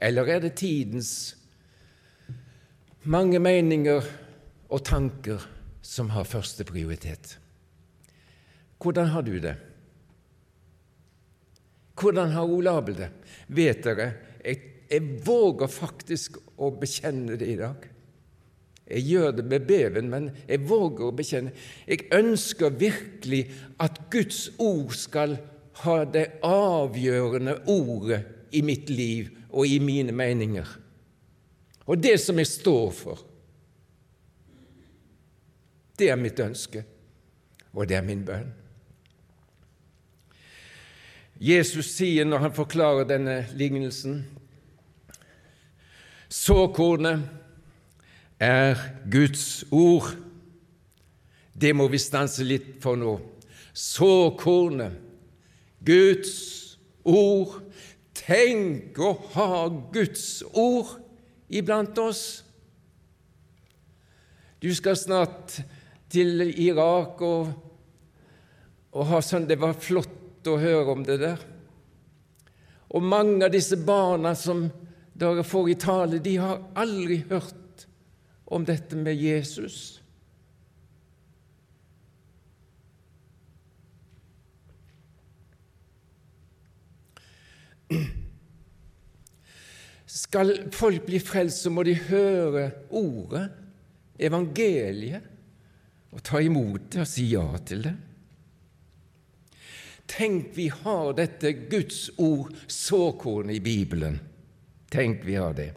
Eller 0.00 0.30
er 0.30 0.44
det 0.44 0.54
tidens 0.60 1.12
mange 3.10 3.40
meninger 3.42 4.06
og 4.70 4.84
tanker 4.86 5.42
som 5.82 6.12
har 6.14 6.28
første 6.28 6.64
prioritet? 6.64 7.34
Hvordan 8.80 9.10
har 9.12 9.26
du 9.26 9.34
det? 9.42 9.56
Hvordan 12.00 12.30
har 12.32 12.48
Ole 12.48 12.70
Abel 12.70 12.96
det? 12.96 13.10
Vet 13.48 13.84
dere, 13.84 14.12
jeg, 14.44 14.60
jeg 14.88 15.20
våger 15.26 15.68
faktisk 15.68 16.38
å 16.56 16.70
bekjenne 16.80 17.36
det 17.36 17.50
i 17.50 17.58
dag. 17.60 17.89
Jeg 18.90 19.06
gjør 19.06 19.30
det 19.38 19.44
med 19.46 19.66
beven, 19.68 20.10
men 20.10 20.30
jeg 20.48 20.64
våger 20.66 21.06
å 21.06 21.14
bekjenne. 21.14 21.52
Jeg 21.86 22.08
ønsker 22.14 22.74
virkelig 22.74 23.44
at 23.78 24.00
Guds 24.10 24.48
ord 24.58 24.96
skal 24.98 25.36
ha 25.84 25.96
det 26.04 26.26
avgjørende 26.46 27.60
ordet 27.70 28.20
i 28.50 28.62
mitt 28.66 28.90
liv 28.90 29.30
og 29.50 29.66
i 29.66 29.78
mine 29.82 30.12
meninger. 30.12 30.66
Og 31.86 32.02
det 32.02 32.16
som 32.22 32.38
jeg 32.38 32.50
står 32.50 32.90
for. 32.94 33.22
Det 35.98 36.08
er 36.10 36.18
mitt 36.18 36.40
ønske, 36.40 36.82
og 37.76 37.86
det 37.86 37.98
er 37.98 38.04
min 38.06 38.24
bønn. 38.26 38.50
Jesus 41.40 41.94
sier 41.94 42.26
når 42.28 42.44
han 42.44 42.54
forklarer 42.56 43.06
denne 43.08 43.42
lignelsen 43.56 44.20
Såkornet 46.30 47.24
er 48.40 48.80
Guds 49.10 49.64
ord. 49.70 50.14
Det 51.52 51.74
må 51.76 51.86
vi 51.92 52.00
stanse 52.00 52.44
litt 52.46 52.78
for 52.82 52.96
nå. 52.96 53.18
Såkornet, 53.76 54.96
Guds 55.84 56.78
ord. 57.04 57.60
Tenk 58.16 58.98
å 59.00 59.12
ha 59.34 59.66
Guds 59.92 60.42
ord 60.56 60.96
iblant 61.52 61.98
oss. 62.00 62.24
Du 64.60 64.68
skal 64.76 64.96
snart 64.96 65.60
til 66.12 66.42
Irak 66.50 67.20
og, 67.24 67.52
og 68.92 69.06
ha 69.08 69.20
sånn 69.24 69.46
Det 69.48 69.56
var 69.60 69.78
flott 69.78 70.48
å 70.50 70.58
høre 70.60 70.92
om 70.92 71.04
det 71.06 71.16
der. 71.22 71.40
Og 72.90 73.04
mange 73.06 73.46
av 73.46 73.54
disse 73.54 73.78
barna 73.78 74.34
som 74.36 74.66
dere 75.14 75.44
får 75.46 75.70
i 75.70 75.78
tale, 75.80 76.20
de 76.20 76.36
har 76.40 76.62
aldri 76.80 77.20
hørt 77.30 77.54
om 78.50 78.64
dette 78.66 78.98
med 78.98 79.14
Jesus. 79.14 80.00
Skal 90.06 90.56
folk 90.74 91.06
bli 91.06 91.20
frelst, 91.22 91.62
så 91.64 91.70
må 91.70 91.84
de 91.86 91.94
høre 91.94 92.70
ordet, 92.90 93.46
evangeliet, 94.18 95.26
og 96.10 96.22
ta 96.26 96.40
imot 96.42 96.90
det 96.90 97.04
og 97.04 97.08
si 97.08 97.28
ja 97.30 97.46
til 97.66 97.84
det. 97.86 97.94
Tenk 100.10 100.50
vi 100.56 100.66
har 100.74 101.12
dette 101.14 101.52
Guds 101.70 102.08
ord, 102.18 102.50
såkornet 102.66 103.60
i 103.60 103.62
Bibelen. 103.62 104.18
Tenk 104.90 105.22
vi 105.22 105.38
har 105.38 105.54
det. 105.54 105.70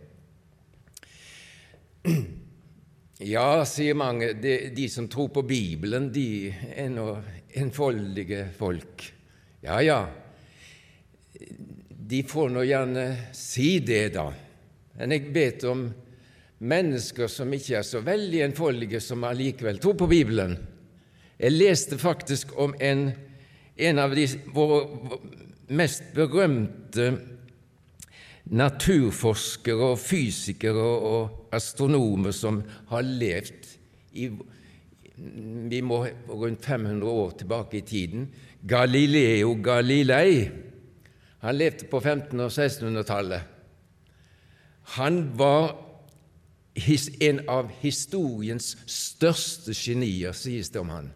Ja, 3.23 3.63
sier 3.63 3.95
mange, 3.95 4.33
de, 4.35 4.57
de, 4.75 4.89
som 4.91 5.07
tror 5.07 5.29
på 5.31 5.45
Bibelen, 5.47 6.09
de 6.11 6.51
er 6.51 6.89
nå 6.91 7.07
enfoldige 7.55 8.49
folk. 8.57 9.05
Ja, 9.63 9.77
ja, 9.79 9.99
de 11.87 12.19
får 12.27 12.51
nå 12.51 12.65
gjerne 12.67 13.05
si 13.37 13.77
det, 13.79 14.09
da. 14.17 14.25
Men 14.97 15.15
jeg 15.15 15.31
vet 15.35 15.63
om 15.71 15.85
mennesker 16.67 17.31
som 17.31 17.53
ikke 17.55 17.77
er 17.79 17.87
så 17.87 18.03
veldig 18.03 18.43
enfoldige, 18.49 18.99
som 18.99 19.23
allikevel 19.27 19.79
tror 19.79 19.95
på 20.03 20.09
Bibelen. 20.11 20.57
Jeg 21.39 21.55
leste 21.55 21.99
faktisk 22.01 22.51
om 22.59 22.75
en, 22.83 23.07
en 23.87 24.03
av 24.03 24.17
de 24.19 24.27
våre 24.51 25.21
mest 25.71 26.11
berømte 26.15 27.13
naturforskere 28.51 29.93
og 29.93 30.01
fysikere 30.01 30.89
og 31.13 31.53
astronomer 31.55 32.35
som 32.35 32.61
har 32.91 33.05
levd 33.07 33.71
i 34.19 34.29
vi 35.69 35.81
må 35.85 35.99
rundt 36.29 36.65
500 36.65 37.05
år 37.05 37.31
tilbake 37.37 37.77
i 37.77 37.81
tiden. 37.85 38.27
Galileo 38.67 39.53
Galilei. 39.63 40.49
Han 41.39 41.55
levde 41.55 41.85
på 41.91 41.99
1500- 41.99 42.41
og 42.41 42.51
1600-tallet. 42.51 43.41
Han 44.97 45.37
var 45.37 45.75
en 47.21 47.41
av 47.47 47.69
historiens 47.83 48.73
største 48.89 49.75
genier, 49.77 50.33
sies 50.33 50.71
det 50.73 50.81
om 50.81 50.89
han. 50.89 51.11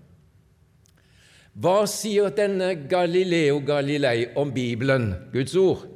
Hva 1.58 1.88
sier 1.90 2.30
denne 2.38 2.76
Galileo 2.88 3.64
Galilei 3.66 4.28
om 4.38 4.54
Bibelen, 4.54 5.16
Guds 5.34 5.56
ord? 5.58 5.88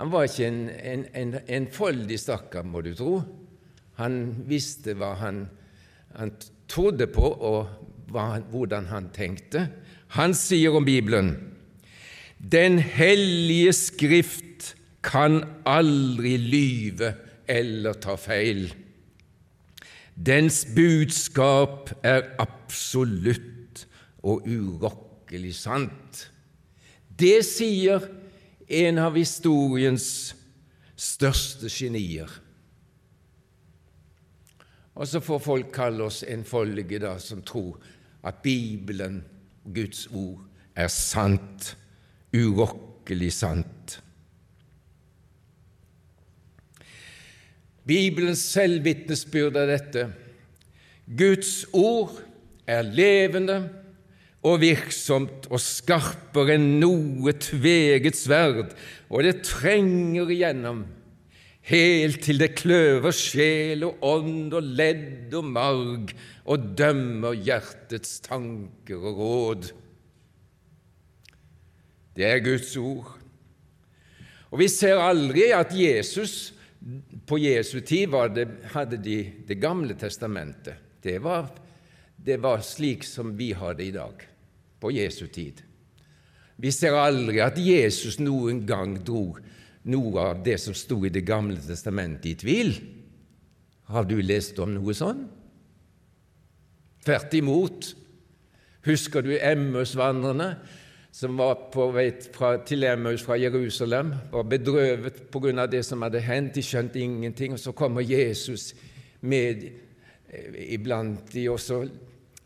Han 0.00 0.08
var 0.08 0.24
ikke 0.24 0.46
en, 0.48 1.02
en, 1.12 1.34
en 1.44 1.66
stakkar, 2.16 2.64
må 2.64 2.80
du 2.80 2.94
tro. 2.96 3.18
Han 4.00 4.44
visste 4.48 4.94
hva 4.96 5.10
han, 5.20 5.42
han 6.16 6.30
trodde 6.72 7.04
på, 7.12 7.20
og 7.20 7.68
hva, 8.08 8.40
hvordan 8.48 8.86
han 8.88 9.10
tenkte. 9.12 9.66
Han 10.16 10.32
sier 10.32 10.72
om 10.72 10.86
Bibelen 10.88 11.34
Den 12.40 12.78
hellige 12.78 13.74
Skrift 13.76 14.72
kan 15.04 15.42
aldri 15.68 16.38
lyve 16.38 17.12
eller 17.46 17.92
ta 18.00 18.16
feil. 18.16 18.72
Dens 20.16 20.64
budskap 20.64 21.92
er 22.00 22.24
absolutt 22.40 23.84
og 24.24 24.48
urokkelig 24.48 25.52
sant. 25.60 26.24
Det 27.20 27.44
sier 27.44 28.08
en 28.70 29.00
av 29.02 29.16
historiens 29.18 30.06
største 30.94 31.70
genier. 31.72 32.30
Og 34.94 35.08
så 35.08 35.20
får 35.24 35.42
folk 35.42 35.72
kalle 35.74 36.06
oss 36.06 36.22
enfoldige, 36.28 37.00
da, 37.02 37.16
som 37.18 37.42
tror 37.46 37.80
at 38.26 38.42
Bibelen, 38.44 39.22
Guds 39.64 40.06
ord, 40.12 40.42
er 40.76 40.90
sant, 40.92 41.74
urokkelig 42.36 43.32
sant. 43.34 43.96
Bibelens 47.90 48.42
selvvitnesbyrd 48.52 49.56
er 49.56 49.70
dette. 49.72 50.04
Guds 51.18 51.64
ord 51.72 52.20
er 52.70 52.86
levende 52.86 53.56
og 54.46 54.62
virksomt 54.62 55.50
og 55.50 55.60
skarpere 55.60 56.56
enn 56.56 56.78
noe 56.80 57.34
tveget 57.36 58.16
sverd, 58.16 58.72
og 59.12 59.26
det 59.26 59.42
trenger 59.44 60.30
igjennom 60.32 60.86
helt 61.70 62.22
til 62.24 62.40
det 62.40 62.54
kløver 62.58 63.14
sjel 63.14 63.84
og 63.86 64.04
ånd 64.06 64.54
og 64.56 64.70
ledd 64.78 65.34
og 65.36 65.50
marg 65.52 66.14
og 66.50 66.70
dømmer 66.78 67.36
hjertets 67.36 68.18
tanker 68.24 69.04
og 69.10 69.20
råd. 69.20 69.68
Det 72.16 72.26
er 72.26 72.42
Guds 72.44 72.72
ord. 72.80 73.12
Og 74.50 74.58
vi 74.58 74.66
ser 74.72 74.98
aldri 74.98 75.50
at 75.54 75.70
Jesus 75.76 76.52
på 77.28 77.38
Jesu 77.38 77.80
tid 77.86 78.10
det, 78.34 78.48
hadde 78.72 78.96
de 78.96 79.32
Det 79.46 79.60
gamle 79.60 79.94
testamentet. 79.94 80.74
Det 81.02 81.22
var, 81.22 81.50
det 82.16 82.42
var 82.42 82.60
slik 82.60 83.04
som 83.04 83.36
vi 83.38 83.52
har 83.52 83.74
det 83.74 83.84
i 83.84 83.94
dag, 83.94 84.26
på 84.80 84.92
Jesu 84.94 85.26
tid. 85.32 85.60
Vi 86.60 86.72
ser 86.74 86.96
aldri 86.98 87.40
at 87.40 87.58
Jesus 87.60 88.18
noen 88.20 88.64
gang 88.68 88.98
dro 89.04 89.32
noe 89.88 90.24
av 90.32 90.42
det 90.44 90.58
som 90.60 90.76
sto 90.76 90.98
i 91.06 91.12
Det 91.12 91.24
gamle 91.24 91.56
testamentet, 91.56 92.26
i 92.26 92.34
tvil. 92.36 92.74
Har 93.88 94.04
du 94.04 94.18
lest 94.20 94.58
om 94.60 94.74
noe 94.74 94.94
sånn? 94.94 95.24
Tvert 97.04 97.32
imot. 97.34 97.94
Husker 98.84 99.24
du 99.24 99.32
Emmausvandrerne? 99.38 100.54
som 101.12 101.36
var 101.36 101.54
på 101.72 101.88
vei 101.90 102.10
til 102.66 102.84
Emmaus 102.86 103.24
fra 103.26 103.36
Jerusalem, 103.38 104.12
var 104.30 104.46
bedrøvet 104.46 105.34
av 105.34 105.70
det 105.70 105.82
som 105.84 106.02
hadde 106.02 106.22
hendt. 106.22 106.54
De 106.54 106.62
skjønte 106.62 107.00
ingenting. 107.00 107.52
Og 107.52 107.58
så 107.58 107.72
kommer 107.72 108.00
Jesus 108.00 108.74
med 109.20 109.64
eh, 110.30 110.74
iblant 110.74 111.32
de, 111.32 111.48
og 111.50 111.58
så, 111.60 111.82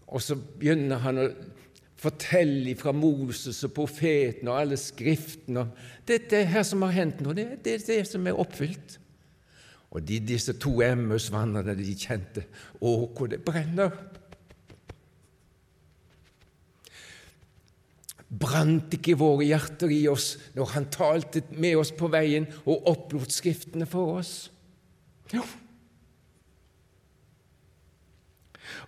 og 0.06 0.22
så 0.22 0.36
begynner 0.36 0.96
han 1.04 1.20
å 1.20 1.28
fortelle 2.04 2.74
fra 2.78 2.92
Moses 2.96 3.62
og 3.66 3.72
profeten 3.76 4.50
og 4.50 4.60
alle 4.60 4.78
skriftene 4.80 5.66
det, 6.06 6.26
det 6.30 6.44
her 6.52 6.66
som 6.66 6.84
har 6.84 6.94
hendt 6.96 7.22
nå, 7.24 7.32
det, 7.36 7.62
det 7.64 7.78
er 7.78 7.86
det 7.88 8.02
som 8.10 8.26
er 8.28 8.38
oppfylt. 8.38 8.98
Og 9.94 10.02
de, 10.02 10.18
disse 10.18 10.56
to 10.58 10.80
Emmausvandrerne 10.82 11.76
de 11.78 11.94
kjente 11.94 12.44
Å, 12.82 12.92
hvor 13.14 13.30
det 13.30 13.40
brenner! 13.46 13.94
Brant 18.34 18.94
ikke 18.96 19.14
våre 19.14 19.46
hjerter 19.46 19.92
i 19.94 20.00
oss 20.10 20.32
når 20.56 20.72
Han 20.74 20.88
talte 20.90 21.44
med 21.54 21.78
oss 21.78 21.92
på 21.94 22.10
veien 22.10 22.48
og 22.64 22.88
opplot 22.90 23.34
Skriftene 23.34 23.86
for 23.86 24.18
oss? 24.18 24.34
Jo. 25.32 25.44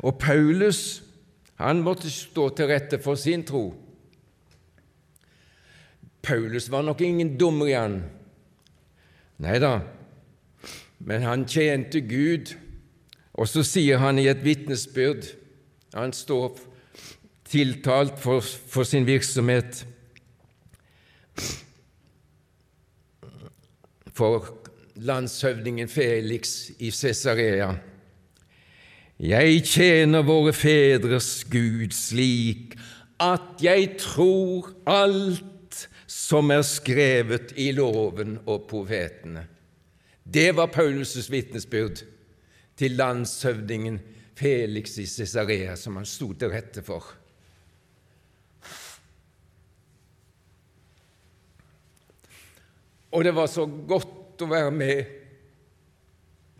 Og 0.03 0.19
Paulus 0.19 1.06
han 1.57 1.81
måtte 1.85 2.11
stå 2.13 2.51
til 2.57 2.69
rette 2.71 2.99
for 3.03 3.17
sin 3.21 3.45
tro. 3.47 3.71
Paulus 6.27 6.69
var 6.69 6.83
nok 6.83 7.01
ingen 7.01 7.37
dummer 7.39 7.71
i 7.71 7.77
han. 7.77 8.01
Nei 9.41 9.59
da, 9.63 9.79
men 10.99 11.25
han 11.25 11.45
tjente 11.49 12.01
Gud, 12.05 12.55
og 13.37 13.49
så 13.49 13.65
sier 13.67 14.01
han 14.01 14.19
i 14.19 14.31
et 14.31 14.41
vitnesbyrd 14.45 15.27
Han 15.97 16.13
står 16.13 16.59
tiltalt 17.49 18.19
for, 18.21 18.45
for 18.45 18.85
sin 18.85 19.07
virksomhet. 19.09 19.87
For 24.13 24.51
landshøvdingen 24.97 25.89
Felix 25.89 26.71
i 26.79 26.91
Cesarea. 26.91 27.71
Jeg 29.17 29.63
tjener 29.65 30.25
våre 30.29 30.53
fedres 30.53 31.41
Gud 31.49 31.95
slik 31.97 32.75
at 33.23 33.63
jeg 33.65 33.95
tror 34.03 34.75
alt 34.85 35.87
som 36.05 36.53
er 36.53 36.61
skrevet 36.69 37.55
i 37.57 37.71
loven 37.73 38.37
og 38.45 38.67
profetene. 38.69 39.47
Det 40.21 40.51
var 40.57 40.69
Paulus' 40.75 41.31
vitnesbyrd 41.33 42.03
til 42.77 42.97
landshøvdingen 42.99 44.01
Felix 44.37 44.99
i 45.01 45.07
Cesarea, 45.07 45.77
som 45.77 45.97
han 45.97 46.05
sto 46.05 46.35
til 46.37 46.53
rette 46.53 46.83
for. 46.85 47.07
Og 53.17 53.25
det 53.25 53.33
var 53.33 53.49
så 53.49 53.65
godt 53.65 54.45
å 54.45 54.51
være 54.51 54.75
med 54.77 55.05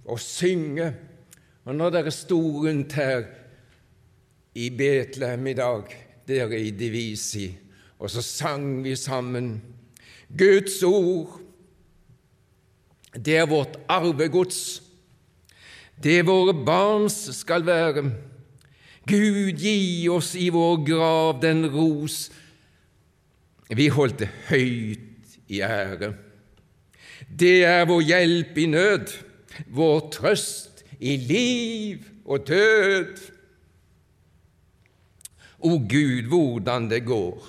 og 0.09 0.21
synge. 0.23 0.89
Og 1.67 1.75
når 1.75 1.97
dere 1.97 2.13
sto 2.15 2.39
rundt 2.63 2.95
her 2.95 3.25
i 4.55 4.69
Betlehem 4.71 5.49
i 5.51 5.57
dag, 5.59 5.95
dere 6.29 6.61
i 6.63 6.71
Divisi, 6.71 7.49
og 7.99 8.11
så 8.13 8.23
sang 8.23 8.85
vi 8.85 8.95
sammen 8.97 9.57
Guds 10.39 10.83
ord, 10.87 11.41
det 13.17 13.37
er 13.41 13.49
vårt 13.49 13.79
arvegods. 13.89 14.83
Det 16.03 16.21
våre 16.29 16.53
barns 16.67 17.17
skal 17.39 17.65
være. 17.67 18.03
Gud, 19.09 19.57
gi 19.57 20.09
oss 20.13 20.35
i 20.37 20.51
vår 20.53 20.83
grav 20.85 21.39
den 21.41 21.65
ros 21.73 22.27
vi 23.73 23.89
holdt 23.91 24.27
høyt 24.51 25.39
i 25.49 25.63
ære. 25.65 26.13
Det 27.27 27.65
er 27.65 27.87
vår 27.89 28.05
hjelp 28.07 28.59
i 28.59 28.67
nød, 28.71 29.15
vår 29.75 30.01
trøst 30.15 30.76
i 30.99 31.17
liv 31.17 32.05
og 32.25 32.47
død. 32.49 33.17
O 35.59 35.79
Gud, 35.79 36.29
hvordan 36.29 36.91
det 36.91 37.05
går, 37.07 37.47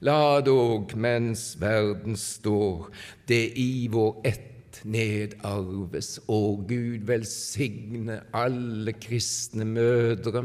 la 0.00 0.40
dog 0.40 0.96
mens 0.96 1.54
verden 1.60 2.16
står, 2.16 2.88
det 3.28 3.52
i 3.60 3.86
vår 3.92 4.20
ett 4.24 4.80
nedarves. 4.84 6.18
Å 6.28 6.40
Gud, 6.68 7.04
velsigne 7.08 8.22
alle 8.34 8.96
kristne 8.98 9.66
mødre 9.68 10.44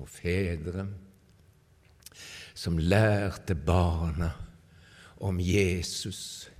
og 0.00 0.08
fedre 0.08 0.88
som 2.60 2.78
lærte 2.78 3.54
barna 3.54 4.32
om 5.24 5.40
Jesus 5.40 6.50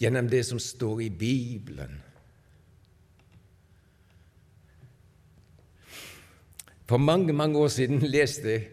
gjennom 0.00 0.28
det 0.28 0.44
som 0.48 0.60
står 0.60 1.02
i 1.06 1.10
Bibelen. 1.10 2.01
For 6.92 7.00
mange 7.00 7.32
mange 7.32 7.56
år 7.56 7.70
siden 7.72 8.02
leste 8.04 8.50
jeg 8.52 8.64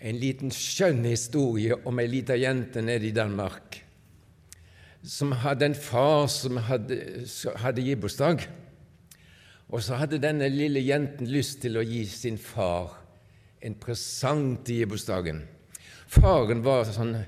en 0.00 0.16
liten 0.16 0.48
skjønn 0.54 1.02
historie 1.04 1.76
om 1.84 1.98
ei 2.00 2.06
lita 2.08 2.32
jente 2.40 2.80
nede 2.80 3.10
i 3.10 3.12
Danmark 3.12 3.82
som 5.04 5.34
hadde 5.42 5.68
en 5.68 5.76
far 5.76 6.30
som 6.32 6.56
hadde, 6.64 6.96
hadde 7.60 7.84
gibbursdag. 7.84 8.46
Og 9.68 9.84
så 9.84 10.00
hadde 10.00 10.22
denne 10.22 10.48
lille 10.48 10.80
jenten 10.80 11.28
lyst 11.28 11.60
til 11.66 11.76
å 11.76 11.84
gi 11.84 12.06
sin 12.08 12.40
far 12.40 12.96
en 13.60 13.76
presang 13.76 14.62
til 14.64 14.80
gibbursdagen. 14.86 15.44
Faren 16.08 16.64
var 16.64 16.88
sånn, 16.88 17.18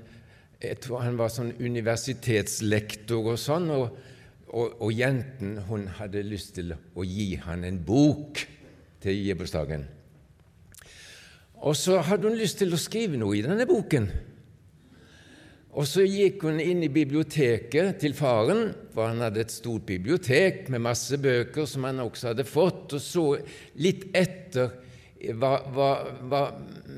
jeg 0.57 0.81
tror 0.81 1.05
han 1.05 1.21
var 1.21 1.29
sånn 1.37 1.53
universitetslektor 1.61 3.29
og 3.35 3.37
sånn, 3.45 3.69
og, 3.77 3.93
og, 4.49 4.73
og 4.81 4.89
jenten 4.89 5.59
hun 5.69 5.85
hadde 6.01 6.25
lyst 6.25 6.55
til 6.57 6.73
å 6.73 7.05
gi 7.05 7.35
han 7.45 7.69
en 7.69 7.83
bok 7.85 8.47
til 9.05 9.25
gibbursdagen. 9.29 10.00
Og 11.61 11.77
så 11.77 11.99
hadde 12.01 12.29
hun 12.29 12.39
lyst 12.39 12.59
til 12.61 12.73
å 12.73 12.79
skrive 12.81 13.19
noe 13.21 13.37
i 13.37 13.43
denne 13.45 13.67
boken. 13.69 14.09
Og 15.71 15.87
så 15.87 16.03
gikk 16.03 16.43
hun 16.43 16.59
inn 16.59 16.81
i 16.83 16.91
biblioteket 16.91 18.01
til 18.01 18.15
faren, 18.17 18.73
for 18.91 19.07
han 19.07 19.21
hadde 19.23 19.45
et 19.45 19.53
stort 19.53 19.85
bibliotek 19.87 20.65
med 20.73 20.83
masse 20.83 21.15
bøker 21.21 21.69
som 21.69 21.85
han 21.87 22.01
også 22.03 22.33
hadde 22.33 22.47
fått, 22.47 22.97
og 22.97 23.03
så 23.03 23.25
litt 23.79 24.09
etter 24.11 24.73
hva, 25.37 25.53
hva, 25.71 25.91
hva, 26.27 26.41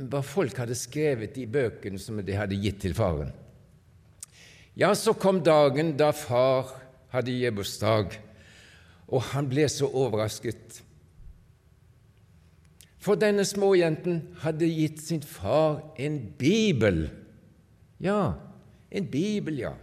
hva 0.10 0.22
folk 0.26 0.58
hadde 0.64 0.78
skrevet 0.80 1.38
i 1.38 1.46
bøkene 1.46 2.02
som 2.02 2.18
de 2.24 2.38
hadde 2.38 2.58
gitt 2.64 2.80
til 2.82 2.96
faren. 2.98 3.30
Ja, 4.80 4.96
så 4.98 5.14
kom 5.14 5.44
dagen 5.46 5.94
da 6.00 6.10
far 6.18 6.72
hadde 7.14 7.36
gebursdag, 7.44 8.16
og 9.14 9.22
han 9.36 9.52
ble 9.52 9.68
så 9.70 9.86
overrasket. 9.86 10.80
For 13.04 13.20
denne 13.20 13.44
småjenten 13.44 14.22
hadde 14.46 14.70
gitt 14.72 15.02
sin 15.04 15.24
far 15.28 15.82
en 16.00 16.22
bibel. 16.40 17.10
Ja, 18.00 18.36
en 18.92 19.10
bibel, 19.12 19.60
ja. 19.60 19.74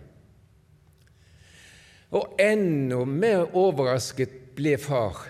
Og 2.17 2.41
enda 2.41 3.05
mer 3.05 3.53
overrasket 3.57 4.33
ble 4.57 4.75
far 4.81 5.21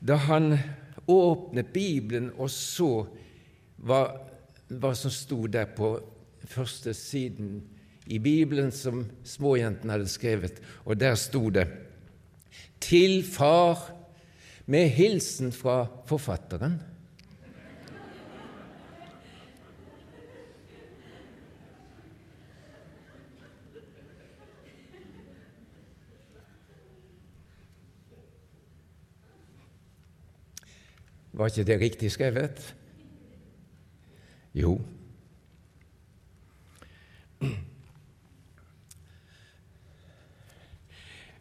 da 0.00 0.18
han 0.28 0.52
åpnet 1.10 1.72
Bibelen 1.72 2.28
og 2.36 2.52
så 2.52 3.06
hva, 3.80 4.02
hva 4.68 4.92
som 4.96 5.12
sto 5.12 5.42
der 5.50 5.72
på 5.76 5.94
første 6.50 6.94
siden 6.94 7.58
i 8.06 8.20
Bibelen 8.22 8.70
som 8.72 9.02
småjenten 9.24 9.90
hadde 9.92 10.08
skrevet, 10.12 10.60
og 10.84 11.00
der 11.00 11.16
sto 11.18 11.48
det 11.50 11.66
Til 12.80 13.24
far 13.24 13.90
med 14.66 14.88
hilsen 14.88 15.52
fra 15.52 15.84
forfatteren. 16.08 16.78
Var 31.40 31.46
ikke 31.46 31.64
det 31.64 31.80
riktig 31.80 32.10
skrevet? 32.12 32.76
Jo. 34.54 34.74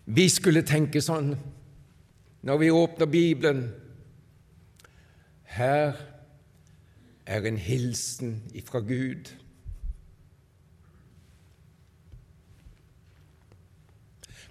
Vi 0.05 0.29
skulle 0.31 0.63
tenke 0.63 1.01
sånn 1.03 1.33
når 2.47 2.61
vi 2.63 2.71
åpner 2.71 3.11
Bibelen 3.11 3.65
Her 5.59 5.99
er 7.27 7.51
en 7.51 7.59
hilsen 7.59 8.37
ifra 8.55 8.79
Gud. 8.79 9.35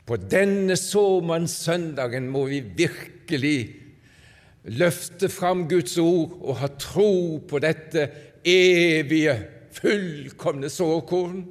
På 0.05 0.21
denne 0.29 0.77
såmannssøndagen 0.77 2.29
må 2.29 2.45
vi 2.53 2.61
virkelig 2.85 3.88
løfte 4.69 5.29
fram 5.33 5.67
Guds 5.69 5.97
ord 5.99 6.35
og 6.41 6.59
ha 6.63 6.69
tro 6.81 7.39
på 7.49 7.61
dette 7.63 8.09
evige, 8.45 9.37
fullkomne 9.73 10.71
såkorn. 10.73 11.45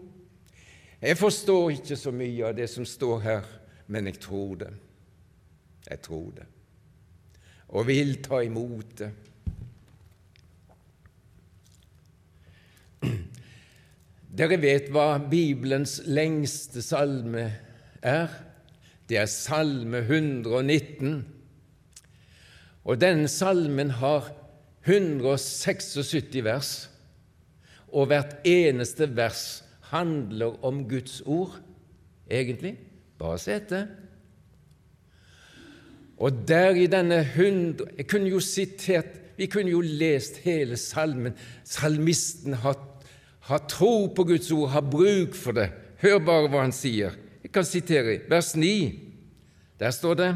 Jeg 1.01 1.17
forstår 1.17 1.69
ikke 1.77 1.97
så 1.99 2.11
mye 2.11 2.49
av 2.49 2.57
det 2.57 2.69
som 2.71 2.85
står 2.85 3.19
her, 3.25 3.47
men 3.87 4.09
jeg 4.09 4.19
tror 4.23 4.55
det. 4.63 4.73
Jeg 5.87 6.01
tror 6.03 6.31
det, 6.35 6.45
og 7.69 7.87
vil 7.87 8.17
ta 8.25 8.41
imot 8.43 8.97
det. 8.99 9.11
Dere 14.37 14.59
vet 14.61 14.91
hva 14.93 15.15
Bibelens 15.17 16.01
lengste 16.05 16.83
salme 16.85 17.47
er. 18.05 18.27
Det 19.07 19.17
er 19.17 19.29
Salme 19.31 20.03
119. 20.03 21.36
Og 22.87 22.99
denne 23.01 23.27
salmen 23.27 23.91
har 23.99 24.29
176 24.87 25.97
vers, 26.45 26.71
og 27.91 28.07
hvert 28.07 28.37
eneste 28.47 29.09
vers 29.15 29.63
handler 29.91 30.55
om 30.65 30.85
Guds 30.87 31.21
ord, 31.25 31.59
egentlig. 32.31 32.77
Bare 33.19 33.39
se 33.39 33.55
etter. 33.59 33.87
Og 36.17 36.47
der 36.47 36.77
i 36.77 36.87
denne 36.89 37.19
hundre 37.35 37.85
Jeg 37.97 38.07
kunne 38.09 38.29
jo 38.29 38.39
sitert 38.41 39.19
Vi 39.37 39.45
kunne 39.45 39.69
jo 39.69 39.81
lest 39.81 40.39
hele 40.41 40.77
salmen. 40.77 41.35
Salmisten 41.63 42.53
har, 42.53 42.77
har 43.39 43.67
tro 43.69 44.07
på 44.07 44.23
Guds 44.23 44.51
ord, 44.51 44.69
har 44.69 44.81
bruk 44.81 45.35
for 45.37 45.51
det. 45.51 45.69
Hør 46.01 46.17
bare 46.25 46.49
hva 46.49 46.63
han 46.63 46.73
sier. 46.73 47.13
Jeg 47.43 47.51
kan 47.53 47.65
sitere 47.65 48.19
vers 48.29 48.55
9. 48.55 48.71
Der 49.79 49.93
står 49.93 50.17
det 50.17 50.31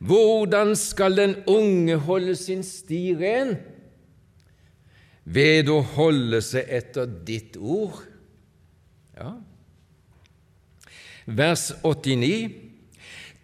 hvordan 0.00 0.72
skal 0.76 1.16
den 1.16 1.34
unge 1.46 1.96
holde 1.96 2.36
sin 2.36 2.62
sti 2.64 3.02
ren? 3.20 3.58
Ved 5.24 5.68
å 5.68 5.82
holde 5.84 6.40
seg 6.42 6.70
etter 6.72 7.04
ditt 7.28 7.58
ord. 7.60 8.00
Ja. 9.18 9.34
Vers 11.28 11.68
89. 11.84 12.56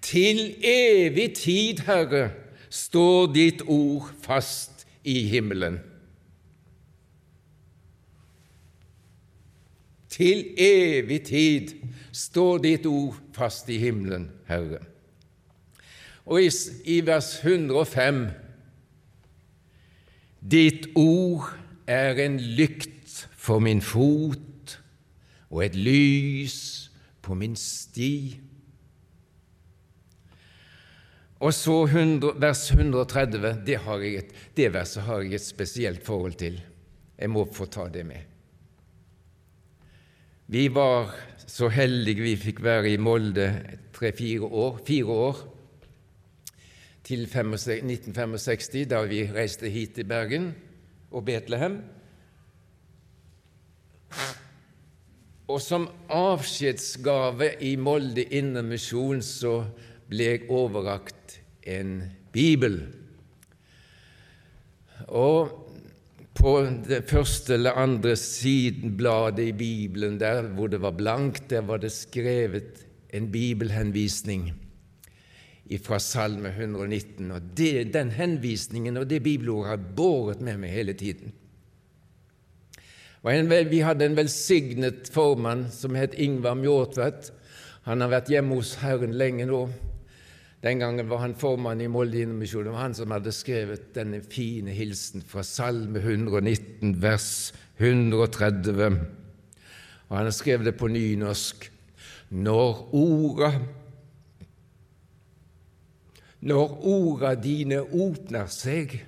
Til 0.06 0.40
evig 0.64 1.28
tid, 1.36 1.84
Herre, 1.84 2.30
står 2.72 3.28
ditt 3.36 3.62
ord 3.68 4.08
fast 4.24 4.86
i 5.04 5.20
himmelen. 5.28 5.78
Til 10.08 10.46
evig 10.56 11.24
tid 11.28 11.76
står 12.16 12.62
ditt 12.64 12.86
ord 12.88 13.18
fast 13.36 13.68
i 13.68 13.76
himmelen, 13.82 14.30
Herre. 14.48 14.95
Og 16.26 16.42
i, 16.42 16.50
i 16.84 17.00
vers 17.06 17.38
105 17.44 18.26
Ditt 20.46 20.90
ord 20.98 21.48
er 21.90 22.18
en 22.22 22.36
lykt 22.38 23.26
for 23.34 23.62
min 23.62 23.80
fot 23.82 24.76
og 25.50 25.62
et 25.64 25.78
lys 25.78 26.58
på 27.22 27.34
min 27.38 27.56
sti. 27.58 28.38
Og 31.42 31.52
så 31.54 31.74
100, 31.84 32.38
vers 32.40 32.62
130, 32.70 33.42
det, 33.66 33.80
et, 34.06 34.30
det, 34.56 34.70
verset 34.74 35.04
har 35.06 35.22
jeg 35.22 35.34
et 35.36 35.44
spesielt 35.44 36.06
forhold 36.06 36.38
til. 36.40 36.60
Jeg 37.18 37.30
må 37.30 37.44
få 37.52 37.66
ta 37.66 37.88
det 37.92 38.06
med. 38.06 38.22
Vi 40.46 40.68
var 40.74 41.10
så 41.46 41.68
heldige 41.68 42.22
vi 42.22 42.36
fikk 42.38 42.62
være 42.62 42.94
i 42.94 43.02
Molde 43.02 43.50
tre-fire 43.94 44.46
år, 44.46 44.80
fire 44.86 45.06
år 45.26 45.42
til 47.06 47.26
1965, 47.28 48.86
da 48.90 49.04
vi 49.06 49.26
reiste 49.30 49.70
hit 49.70 49.94
til 49.94 50.08
Bergen 50.08 50.50
og 51.14 51.24
Betlehem. 51.28 51.78
Og 55.46 55.60
som 55.62 55.86
avskjedsgave 56.10 57.52
i 57.62 57.76
Molde 57.78 58.24
Indremisjon 58.34 59.22
så 59.22 59.60
ble 60.10 60.32
jeg 60.32 60.50
overrakt 60.50 61.38
en 61.62 62.00
bibel. 62.34 62.80
Og 65.06 65.54
på 66.36 66.58
det 66.88 67.04
første 67.08 67.54
eller 67.54 67.78
andre 67.78 68.16
sidenbladet 68.18 69.46
i 69.46 69.56
Bibelen, 69.56 70.18
der 70.20 70.42
hvor 70.42 70.66
det 70.66 70.82
var 70.82 70.98
blankt, 70.98 71.50
der 71.50 71.62
var 71.62 71.78
det 71.78 71.94
skrevet 71.94 72.82
en 73.14 73.30
bibelhenvisning 73.32 74.50
fra 75.82 75.98
Salme 76.02 76.52
119. 76.54 77.30
Og 77.30 77.50
det, 77.56 77.92
Den 77.94 78.10
henvisningen 78.10 78.96
og 78.96 79.08
det 79.10 79.22
bibelordet 79.22 79.70
har 79.70 79.90
båret 79.96 80.40
med 80.40 80.60
meg 80.62 80.74
hele 80.74 80.94
tiden. 80.94 81.34
En, 83.26 83.50
vi 83.50 83.80
hadde 83.82 84.06
en 84.06 84.14
velsignet 84.14 85.08
formann 85.10 85.66
som 85.74 85.96
het 85.98 86.14
Ingvar 86.14 86.54
Mjåtvedt. 86.54 87.32
Han 87.88 88.00
har 88.04 88.12
vært 88.12 88.30
hjemme 88.30 88.54
hos 88.54 88.76
Herren 88.82 89.16
lenge 89.18 89.48
nå. 89.50 89.64
Den 90.62 90.78
gangen 90.78 91.08
var 91.10 91.20
han 91.24 91.34
formann 91.38 91.82
i 91.82 91.88
Molde 91.90 92.20
Indremisjon. 92.22 92.64
Det 92.66 92.74
var 92.74 92.86
han 92.86 92.94
som 92.94 93.12
hadde 93.14 93.34
skrevet 93.34 93.90
denne 93.94 94.22
fine 94.22 94.72
hilsen 94.74 95.22
fra 95.26 95.42
Salme 95.46 96.00
119, 96.00 96.94
vers 97.02 97.52
130. 97.78 98.96
Og 100.06 100.14
han 100.16 100.28
har 100.30 100.34
skrevet 100.34 100.70
det 100.70 100.76
på 100.78 100.90
nynorsk. 100.90 101.68
Når 102.30 102.80
orda 102.94 103.50
Når 106.40 106.72
orda 106.86 107.34
dine 107.40 107.80
åpner 107.80 108.48
seg, 108.52 108.98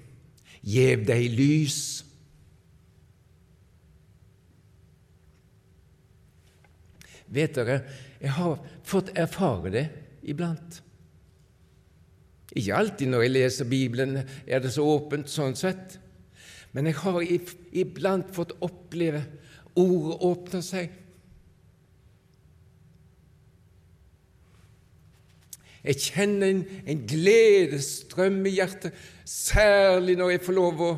gjev 0.64 1.04
dei 1.08 1.28
lys. 1.32 1.78
Vet 7.28 7.58
dere, 7.58 7.82
jeg 8.18 8.32
har 8.38 8.60
fått 8.88 9.12
erfare 9.18 9.72
det 9.72 9.86
iblant. 10.28 10.80
Ikke 12.56 12.78
alltid 12.78 13.12
når 13.12 13.26
jeg 13.26 13.34
leser 13.34 13.68
Bibelen 13.68 14.16
er 14.18 14.62
det 14.64 14.72
så 14.74 14.86
åpent 14.88 15.28
sånn 15.30 15.56
sett, 15.58 15.98
men 16.72 16.88
jeg 16.88 16.96
har 17.02 17.20
iblant 17.76 18.32
fått 18.34 18.56
oppleve 18.64 19.20
ordet 19.78 20.16
åpner 20.24 20.64
seg. 20.64 20.90
Jeg 25.88 26.02
kjenner 26.04 26.50
en, 26.52 26.58
en 26.84 26.98
gledestrøm 27.08 28.42
i 28.46 28.58
hjertet, 28.58 28.92
særlig 29.24 30.18
når 30.20 30.34
jeg 30.34 30.42
får 30.44 30.56
lov 30.58 30.82
å 30.84 30.90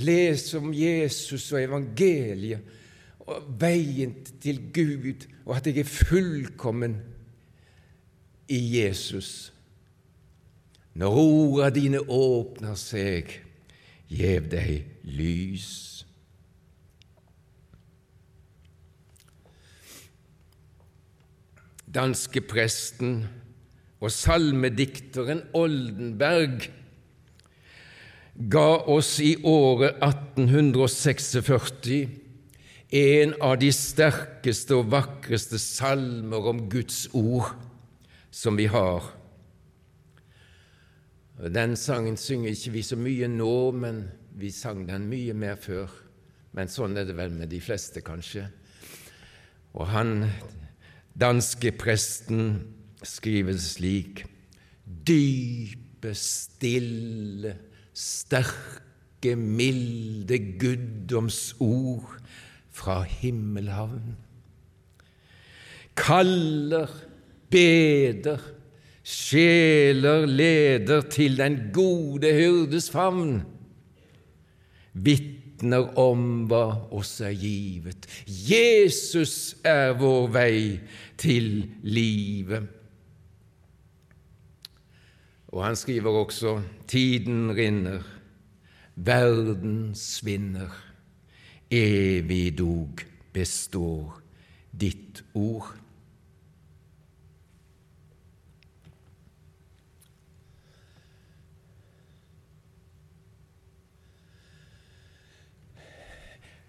lese 0.00 0.60
om 0.60 0.72
Jesus 0.72 1.50
og 1.52 1.60
evangeliet 1.60 2.76
og 3.28 3.44
veien 3.60 4.14
til 4.40 4.62
Gud, 4.72 5.26
og 5.44 5.58
at 5.58 5.68
jeg 5.68 5.82
er 5.82 5.90
fullkommen 5.90 6.96
i 8.48 8.60
Jesus. 8.78 9.52
Når 10.96 11.20
orda 11.20 11.68
dine 11.76 12.00
åpner 12.00 12.78
seg, 12.80 13.34
gjev 14.08 14.48
deg 14.48 15.04
lys. 15.04 15.68
Danskepresten 21.92 23.20
og 23.98 24.12
salmedikteren 24.14 25.42
Oldenberg 25.58 26.68
ga 28.50 28.68
oss 28.86 29.20
i 29.24 29.36
året 29.42 29.98
1846 30.04 32.08
en 32.98 33.34
av 33.44 33.58
de 33.60 33.70
sterkeste 33.74 34.76
og 34.78 34.92
vakreste 34.94 35.58
salmer 35.60 36.46
om 36.52 36.68
Guds 36.70 37.08
ord 37.12 37.50
som 38.30 38.56
vi 38.56 38.68
har. 38.70 39.02
Den 41.38 41.76
sangen 41.76 42.16
synger 42.18 42.54
ikke 42.54 42.72
vi 42.78 42.82
så 42.86 42.96
mye 42.98 43.28
nå, 43.30 43.70
men 43.74 44.04
vi 44.38 44.50
sang 44.54 44.86
den 44.88 45.08
mye 45.10 45.34
mer 45.34 45.58
før. 45.60 45.90
Men 46.56 46.70
sånn 46.70 46.96
er 46.96 47.06
det 47.06 47.16
vel 47.18 47.34
med 47.34 47.50
de 47.52 47.60
fleste, 47.62 48.00
kanskje. 48.02 48.48
Og 49.76 49.86
han 49.92 50.24
danske 51.18 51.72
presten 51.78 52.77
skriver 53.06 53.52
det 53.52 53.62
slik 53.62 54.24
Dype, 55.08 56.14
stille, 56.14 57.56
sterke, 57.92 59.34
milde 59.36 60.38
guddomsord 60.60 62.14
fra 62.70 63.02
himmelhavn. 63.02 64.16
Kaller, 65.98 66.88
beder, 67.50 68.38
sjeler 69.02 70.26
leder 70.26 71.00
til 71.10 71.38
den 71.40 71.58
gode 71.74 72.32
hyrdes 72.32 72.90
favn. 72.94 73.42
Vitner 74.92 75.90
om 75.98 76.46
hva 76.48 76.64
oss 76.94 77.18
er 77.24 77.34
givet. 77.36 78.06
Jesus 78.24 79.56
er 79.66 79.96
vår 79.98 80.32
vei 80.38 80.58
til 81.18 81.66
livet. 81.82 82.77
Og 85.48 85.64
han 85.64 85.76
skriver 85.76 86.10
også 86.10 86.58
tiden 86.86 87.56
rinner, 87.56 88.02
verden 88.94 89.94
svinner 89.94 90.74
evig 91.70 92.58
dog 92.58 93.00
består 93.32 94.20
ditt 94.80 95.22
ord. 95.34 95.74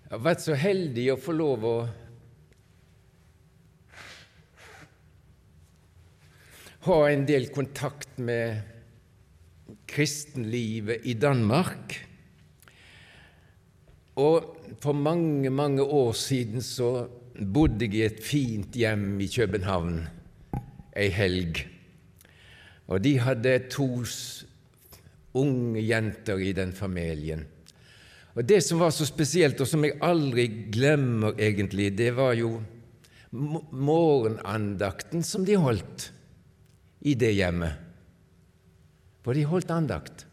Jeg 0.09 0.17
har 0.17 0.23
vært 0.25 0.41
så 0.41 0.55
heldig 0.57 1.11
å 1.13 1.19
få 1.21 1.35
lov 1.37 1.65
å 1.69 1.75
ha 6.87 6.99
en 7.09 7.25
del 7.27 7.49
kontakt 7.51 8.17
med 8.17 8.61
kristenlivet 9.89 11.03
i 11.03 11.15
Danmark. 11.19 11.97
Og 14.19 14.55
for 14.83 14.95
mange, 14.95 15.49
mange 15.49 15.83
år 15.83 16.13
siden 16.15 16.63
så 16.63 17.07
bodde 17.39 17.85
jeg 17.85 17.95
i 17.95 18.05
et 18.07 18.23
fint 18.23 18.75
hjem 18.75 19.19
i 19.23 19.27
København 19.31 20.01
ei 20.99 21.09
helg. 21.13 21.63
Og 22.89 23.03
de 23.03 23.15
hadde 23.21 23.59
to 23.71 23.87
unge 25.39 25.83
jenter 25.83 26.41
i 26.41 26.51
den 26.57 26.73
familien. 26.73 27.45
Og 28.35 28.49
Det 28.49 28.63
som 28.63 28.79
var 28.79 28.89
så 28.89 29.05
spesielt, 29.05 29.61
og 29.61 29.67
som 29.67 29.83
jeg 29.83 29.97
aldri 30.01 30.47
glemmer 30.71 31.33
egentlig, 31.35 31.97
det 31.97 32.15
var 32.15 32.33
jo 32.33 32.61
morgenandakten 33.31 35.23
som 35.23 35.45
de 35.45 35.57
holdt 35.59 36.13
i 37.01 37.15
det 37.15 37.31
hjemmet. 37.35 37.77
For 39.23 39.35
de 39.35 39.45
holdt 39.47 39.71
andakt. 39.73 40.25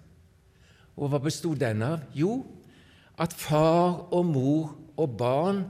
Og 0.97 1.11
hva 1.13 1.21
bestod 1.23 1.61
den 1.61 1.85
av? 1.85 2.07
Jo, 2.17 2.41
at 3.21 3.35
far 3.37 4.07
og 4.15 4.29
mor 4.29 4.75
og 4.97 5.17
barn 5.19 5.65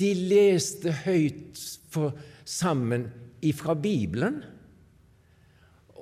de 0.00 0.12
leste 0.16 0.92
høyt 1.04 1.58
for, 1.92 2.14
sammen 2.44 3.08
ifra 3.44 3.74
Bibelen. 3.78 4.40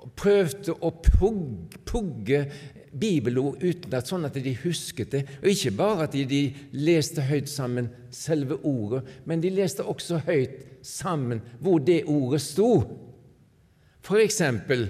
Og 0.00 0.12
Prøvde 0.16 0.76
å 0.80 0.92
pugge, 1.04 1.80
pugge 1.88 2.44
bibelord 2.90 3.60
uten 3.62 3.94
at, 3.94 4.08
sånn 4.08 4.26
at 4.26 4.38
de 4.40 4.54
husket 4.64 5.12
det. 5.14 5.22
Og 5.42 5.52
ikke 5.52 5.74
bare 5.78 6.06
at 6.06 6.16
de, 6.16 6.24
de 6.28 6.42
leste 6.74 7.22
høyt 7.28 7.50
sammen 7.50 7.90
selve 8.14 8.58
ordet, 8.66 9.04
men 9.28 9.42
de 9.42 9.52
leste 9.54 9.86
også 9.86 10.22
høyt 10.26 10.58
sammen 10.86 11.42
hvor 11.60 11.80
det 11.84 12.02
ordet 12.10 12.42
sto. 12.44 12.72
For 14.02 14.22
eksempel 14.22 14.88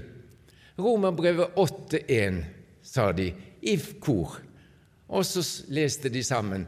Romerbrevet 0.81 1.57
8,1, 1.57 2.43
sa 2.83 3.11
de 3.13 3.31
i 3.63 3.77
kor. 4.01 4.39
Og 5.11 5.27
så 5.27 5.43
leste 5.69 6.09
de 6.09 6.23
sammen. 6.25 6.67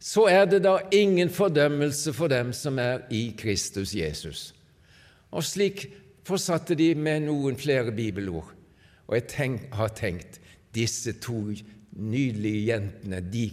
Så 0.00 0.24
er 0.30 0.46
det 0.48 0.62
da 0.64 0.78
ingen 0.96 1.30
fordømmelse 1.30 2.14
for 2.16 2.32
dem 2.32 2.54
som 2.56 2.78
er 2.80 3.04
i 3.12 3.34
Kristus 3.36 3.92
Jesus. 3.94 4.54
Og 5.30 5.44
slik 5.44 5.84
fortsatte 6.24 6.74
de 6.78 6.94
med 6.94 7.26
noen 7.26 7.58
flere 7.60 7.92
bibelord. 7.92 8.54
Og 9.10 9.18
jeg 9.18 9.26
tenk, 9.28 9.68
har 9.74 9.92
tenkt 9.92 10.40
disse 10.74 11.12
to 11.20 11.50
nydelige 11.98 12.70
jentene 12.70 13.20
de 13.20 13.50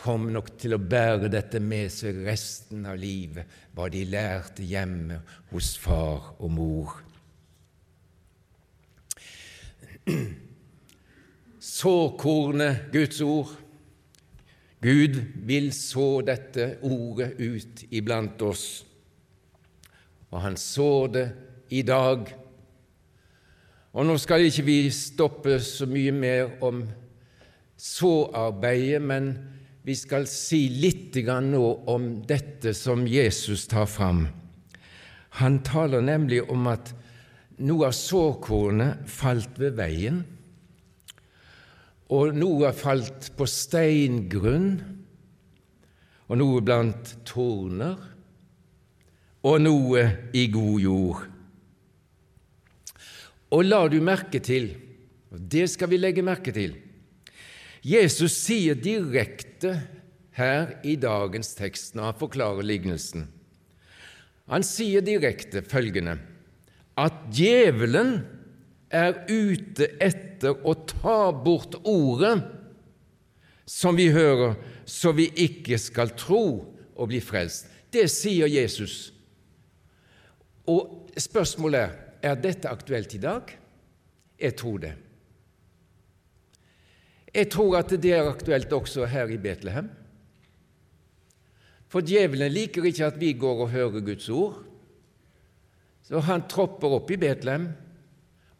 kom 0.00 0.26
nok 0.32 0.50
til 0.60 0.74
å 0.76 0.82
bære 0.82 1.30
dette 1.32 1.60
med 1.64 1.92
seg 1.92 2.24
resten 2.26 2.84
av 2.88 2.98
livet, 3.00 3.46
hva 3.72 3.86
de 3.92 4.02
lærte 4.08 4.64
hjemme 4.66 5.22
hos 5.52 5.74
far 5.80 6.34
og 6.38 6.50
mor. 6.52 6.98
Såkornet 11.60 12.90
Guds 12.92 13.20
ord. 13.20 13.52
Gud 14.84 15.16
vil 15.46 15.72
så 15.72 16.20
dette 16.20 16.74
ordet 16.84 17.32
ut 17.40 17.84
iblant 17.90 18.42
oss, 18.44 18.84
og 20.28 20.42
han 20.44 20.58
så 20.60 21.06
det 21.08 21.28
i 21.72 21.80
dag. 21.82 22.28
Og 23.94 24.04
Nå 24.04 24.16
skal 24.20 24.44
ikke 24.44 24.66
vi 24.66 24.78
stoppe 24.92 25.56
så 25.62 25.86
mye 25.88 26.12
mer 26.12 26.58
om 26.66 26.82
såarbeidet, 27.80 29.00
men 29.00 29.32
vi 29.84 29.94
skal 29.96 30.26
si 30.28 30.66
litt 30.68 31.16
nå 31.24 31.64
om 31.86 32.10
dette 32.26 32.74
som 32.74 33.06
Jesus 33.06 33.66
tar 33.68 33.86
fram. 33.86 34.26
Han 35.40 35.62
taler 35.62 36.00
nemlig 36.00 36.42
om 36.50 36.66
at 36.66 36.92
noe 37.62 37.90
av 37.90 37.94
såkornet 37.94 39.04
falt 39.10 39.58
ved 39.60 39.76
veien 39.78 40.24
og 42.12 42.34
noe 42.36 42.72
falt 42.76 43.30
på 43.36 43.46
steingrunn, 43.48 44.74
og 46.28 46.40
noe 46.40 46.62
blant 46.64 47.14
torner, 47.28 47.96
og 49.44 49.60
noe 49.60 50.04
i 50.36 50.46
god 50.52 50.80
jord. 50.80 51.24
Og 53.54 53.64
la 53.64 53.82
du 53.92 53.98
merke 54.04 54.40
til, 54.44 54.70
og 55.32 55.42
det 55.52 55.66
skal 55.72 55.90
vi 55.92 56.00
legge 56.00 56.24
merke 56.24 56.52
til, 56.54 56.76
Jesus 57.84 58.38
sier 58.40 58.78
direkte 58.80 59.74
her 60.38 60.78
i 60.88 60.94
dagens 60.96 61.52
tekst 61.56 61.92
når 61.94 62.08
han 62.08 62.20
forklarer 62.22 62.64
lignelsen. 62.64 63.26
Han 64.48 64.64
sier 64.64 65.04
direkte 65.04 65.60
følgende 65.64 66.16
at 67.00 67.24
djevelen 67.34 68.20
er 68.94 69.24
ute 69.28 69.88
etter 70.02 70.60
å 70.62 70.76
ta 70.86 71.32
bort 71.34 71.76
ordet 71.82 72.36
som 73.66 73.96
vi 73.96 74.10
hører, 74.14 74.54
så 74.84 75.14
vi 75.16 75.30
ikke 75.46 75.78
skal 75.80 76.12
tro 76.18 76.44
og 76.94 77.10
bli 77.10 77.20
frelst. 77.24 77.66
Det 77.90 78.06
sier 78.12 78.50
Jesus. 78.50 79.08
Og 80.70 81.10
spørsmålet 81.18 81.80
er 81.80 82.04
er 82.24 82.40
dette 82.40 82.70
aktuelt 82.70 83.14
i 83.14 83.20
dag? 83.20 83.50
Jeg 84.40 84.56
tror 84.56 84.78
det. 84.80 84.94
Jeg 87.34 87.50
tror 87.52 87.78
at 87.80 87.92
det 88.00 88.12
er 88.14 88.30
aktuelt 88.30 88.72
også 88.72 89.08
her 89.10 89.32
i 89.32 89.40
Betlehem. 89.40 89.90
For 91.90 92.04
djevelen 92.04 92.52
liker 92.52 92.86
ikke 92.86 93.10
at 93.10 93.18
vi 93.20 93.34
går 93.38 93.66
og 93.66 93.72
hører 93.74 94.06
Guds 94.06 94.28
ord. 94.32 94.62
Så 96.04 96.20
han 96.20 96.44
tropper 96.48 96.98
opp 96.98 97.10
i 97.10 97.18
Betlehem, 97.20 97.70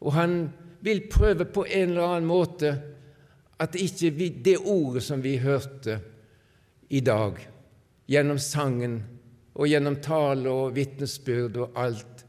og 0.01 0.17
han 0.17 0.37
vil 0.85 1.05
prøve 1.13 1.47
på 1.49 1.67
en 1.69 1.93
eller 1.93 2.17
annen 2.17 2.29
måte 2.29 2.73
at 3.61 3.77
ikke 3.79 4.11
vi, 4.17 4.29
det 4.45 4.59
ordet 4.59 5.05
som 5.05 5.23
vi 5.25 5.37
hørte 5.41 5.99
i 6.93 7.01
dag, 7.05 7.39
gjennom 8.11 8.41
sangen 8.43 8.99
og 9.55 9.69
gjennom 9.71 9.97
tale 10.05 10.51
og 10.51 10.75
vitnesbyrd 10.77 11.61
og 11.63 11.79
alt, 11.81 12.25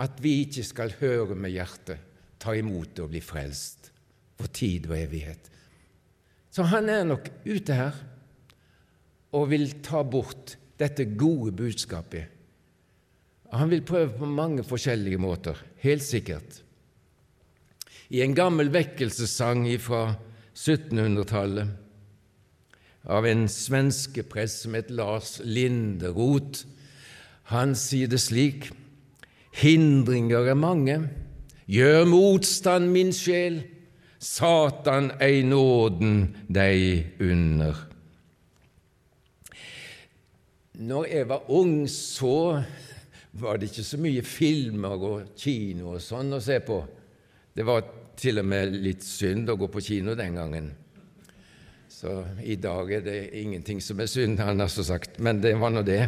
at 0.00 0.20
vi 0.24 0.38
ikke 0.46 0.64
skal 0.64 0.94
høre 1.00 1.36
med 1.36 1.52
hjertet, 1.52 1.98
ta 2.40 2.54
imot 2.56 2.94
det 2.96 3.04
og 3.04 3.12
bli 3.12 3.20
frelst 3.24 3.90
for 4.38 4.52
tid 4.52 4.88
og 4.88 4.96
evighet. 4.98 5.50
Så 6.52 6.64
han 6.68 6.88
er 6.92 7.04
nok 7.08 7.28
ute 7.46 7.76
her 7.76 7.98
og 9.32 9.48
vil 9.52 9.68
ta 9.84 10.02
bort 10.04 10.56
dette 10.80 11.06
gode 11.16 11.52
budskapet. 11.56 12.41
Han 13.52 13.70
vil 13.70 13.84
prøve 13.84 14.14
på 14.16 14.26
mange 14.26 14.64
forskjellige 14.64 15.20
måter, 15.20 15.58
helt 15.84 16.02
sikkert. 16.02 16.62
I 18.08 18.22
en 18.24 18.34
gammel 18.36 18.72
vekkelsessang 18.72 19.66
fra 19.80 20.14
1700-tallet 20.56 21.68
av 23.12 23.26
en 23.26 23.48
svenske 23.50 24.22
prest 24.28 24.64
som 24.64 24.76
het 24.78 24.90
Lars 24.92 25.40
Linderoth, 25.44 26.64
han 27.52 27.74
sier 27.76 28.08
det 28.08 28.20
slik 28.22 28.70
Hindringer 29.52 30.46
er 30.48 30.56
mange. 30.56 30.96
Gjør 31.68 32.06
motstand, 32.08 32.88
min 32.94 33.12
sjel, 33.12 33.58
Satan 34.22 35.10
ei 35.20 35.42
nåden 35.44 36.30
deg 36.48 37.20
under. 37.20 37.76
Når 40.72 41.04
jeg 41.10 41.28
var 41.28 41.50
ung, 41.52 41.84
så 41.90 42.62
var 43.32 43.58
det 43.58 43.70
ikke 43.70 43.84
så 43.86 43.98
mye 44.00 44.22
filmer 44.26 45.04
og 45.08 45.34
kino 45.38 45.94
og 45.94 46.04
sånn 46.04 46.36
å 46.36 46.40
se 46.42 46.58
på. 46.64 46.78
Det 47.52 47.64
var 47.64 47.84
til 48.18 48.40
og 48.42 48.48
med 48.48 48.76
litt 48.84 49.04
synd 49.04 49.50
å 49.50 49.56
gå 49.60 49.68
på 49.72 49.82
kino 49.84 50.16
den 50.18 50.36
gangen. 50.36 50.70
Så 51.88 52.22
i 52.42 52.56
dag 52.60 52.90
er 52.92 53.04
det 53.04 53.18
ingenting 53.38 53.80
som 53.84 54.00
er 54.02 54.10
synd, 54.10 54.40
han 54.42 54.60
har 54.60 54.70
så 54.72 54.84
sagt, 54.84 55.20
men 55.22 55.40
det 55.40 55.54
var 55.60 55.72
nå 55.72 55.84
det. 55.86 56.02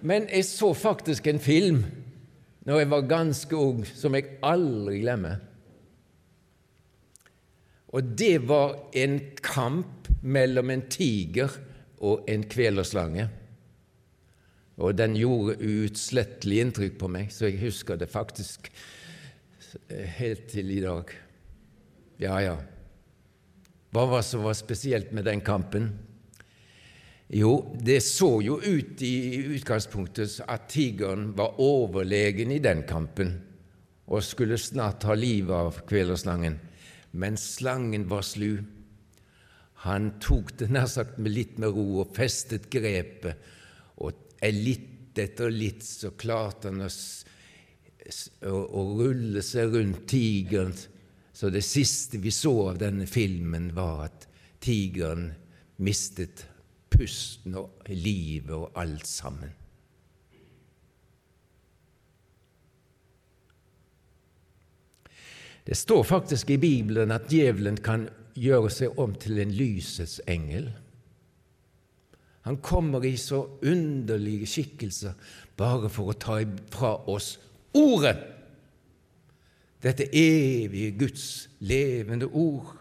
Men 0.00 0.28
jeg 0.30 0.46
så 0.46 0.70
faktisk 0.76 1.26
en 1.26 1.42
film 1.42 1.82
når 2.68 2.82
jeg 2.82 2.90
var 2.92 3.08
ganske 3.10 3.56
ung, 3.56 3.84
som 3.96 4.14
jeg 4.14 4.36
aldri 4.44 5.00
glemmer. 5.00 5.38
Og 7.96 8.10
det 8.20 8.36
var 8.44 8.76
en 9.00 9.16
kamp 9.40 10.10
mellom 10.20 10.70
en 10.70 10.84
tiger 10.92 11.54
og 12.04 12.28
en 12.28 12.44
kvelerslange. 12.44 13.24
Og 14.78 14.94
den 14.94 15.16
gjorde 15.18 15.58
uutslettelig 15.58 16.60
inntrykk 16.62 16.98
på 17.00 17.10
meg, 17.10 17.32
så 17.34 17.48
jeg 17.48 17.60
husker 17.64 17.98
det 17.98 18.10
faktisk 18.12 18.70
helt 20.18 20.46
til 20.52 20.70
i 20.70 20.82
dag. 20.84 21.10
Ja, 22.22 22.38
ja. 22.42 22.56
Hva 23.94 24.04
var 24.06 24.22
det 24.22 24.28
som 24.28 24.44
var 24.46 24.56
spesielt 24.58 25.10
med 25.16 25.26
den 25.26 25.42
kampen? 25.42 25.90
Jo, 27.28 27.74
det 27.76 28.00
så 28.06 28.38
jo 28.40 28.56
ut 28.62 29.02
i 29.04 29.42
utgangspunktet 29.58 30.38
at 30.48 30.70
tigeren 30.72 31.32
var 31.36 31.58
overlegen 31.60 32.54
i 32.54 32.62
den 32.64 32.86
kampen 32.88 33.34
og 34.08 34.24
skulle 34.24 34.56
snart 34.56 35.02
ta 35.04 35.12
livet 35.12 35.52
av 35.52 35.82
kvelerslangen. 35.88 36.56
Men 37.12 37.36
slangen 37.36 38.06
var 38.08 38.24
slu. 38.24 38.62
Han 39.84 40.14
tok 40.24 40.54
det 40.60 40.70
nær 40.72 40.88
sagt 40.88 41.20
med 41.20 41.34
litt 41.34 41.60
med 41.60 41.76
ro 41.76 42.00
og 42.02 42.16
festet 42.16 42.70
grepet, 42.72 43.36
og 44.38 44.62
litt 44.64 45.18
etter 45.18 45.50
litt 45.50 45.82
så 45.82 46.12
klarte 46.14 46.70
han 46.70 46.84
å, 46.86 46.90
å, 48.46 48.54
å 48.54 48.84
rulle 49.00 49.42
seg 49.42 49.74
rundt 49.74 50.06
tigeren. 50.10 50.74
Så 51.32 51.50
det 51.54 51.64
siste 51.66 52.20
vi 52.22 52.32
så 52.34 52.54
av 52.70 52.78
denne 52.80 53.06
filmen, 53.06 53.70
var 53.74 54.08
at 54.08 54.28
tigeren 54.62 55.32
mistet 55.82 56.46
pusten 56.90 57.54
og 57.58 57.90
livet 57.90 58.54
og 58.56 58.78
alt 58.78 59.06
sammen. 59.06 59.54
Det 65.68 65.76
står 65.76 66.02
faktisk 66.08 66.50
i 66.50 66.56
Bibelen 66.56 67.12
at 67.12 67.28
djevelen 67.28 67.76
kan 67.84 68.06
gjøre 68.38 68.70
seg 68.72 68.98
om 68.98 69.12
til 69.20 69.36
en 69.42 69.50
lysets 69.52 70.16
engel. 70.30 70.70
Han 72.48 72.56
kommer 72.64 73.04
i 73.04 73.12
så 73.20 73.42
underlige 73.60 74.46
skikkelser 74.48 75.12
bare 75.58 75.90
for 75.92 76.08
å 76.08 76.16
ta 76.16 76.38
fra 76.72 76.94
oss 77.12 77.34
Ordet! 77.76 78.16
Dette 79.84 80.08
evige 80.16 80.94
Guds 80.98 81.26
levende 81.60 82.26
ord. 82.26 82.72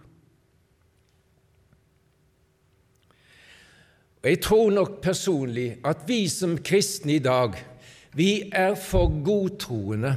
Og 4.23 4.29
Jeg 4.31 4.39
tror 4.41 4.71
nok 4.73 4.95
personlig 5.03 5.67
at 5.85 6.07
vi 6.07 6.23
som 6.31 6.55
kristne 6.57 7.17
i 7.19 7.21
dag, 7.21 7.59
vi 8.15 8.47
er 8.49 8.73
for 8.79 9.11
godtroende 9.21 10.15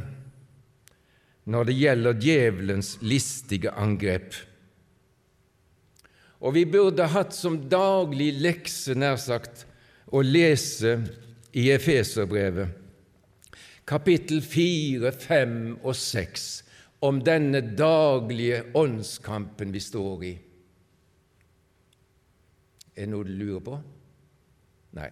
når 1.50 1.68
det 1.68 1.76
gjelder 1.76 2.22
djevelens 2.22 2.94
listige 3.02 3.74
angrep. 3.74 4.32
Og 6.40 6.54
vi 6.56 6.64
burde 6.64 7.04
hatt 7.12 7.34
som 7.36 7.58
daglig 7.68 8.32
lekse, 8.40 8.94
nær 8.96 9.18
sagt, 9.20 9.66
å 10.10 10.22
lese 10.24 10.96
i 11.52 11.68
Efeserbrevet, 11.74 12.76
kapittel 13.84 14.40
4, 14.42 15.12
5 15.12 15.56
og 15.82 15.94
6, 15.98 16.48
om 17.04 17.20
denne 17.24 17.60
daglige 17.76 18.62
åndskampen 18.76 19.72
vi 19.74 19.82
står 19.84 20.24
i. 20.28 20.32
Er 22.96 23.06
det 23.06 23.12
noe 23.12 23.24
du 23.24 23.32
lurer 23.32 23.64
på? 23.64 23.78
Nei. 24.98 25.08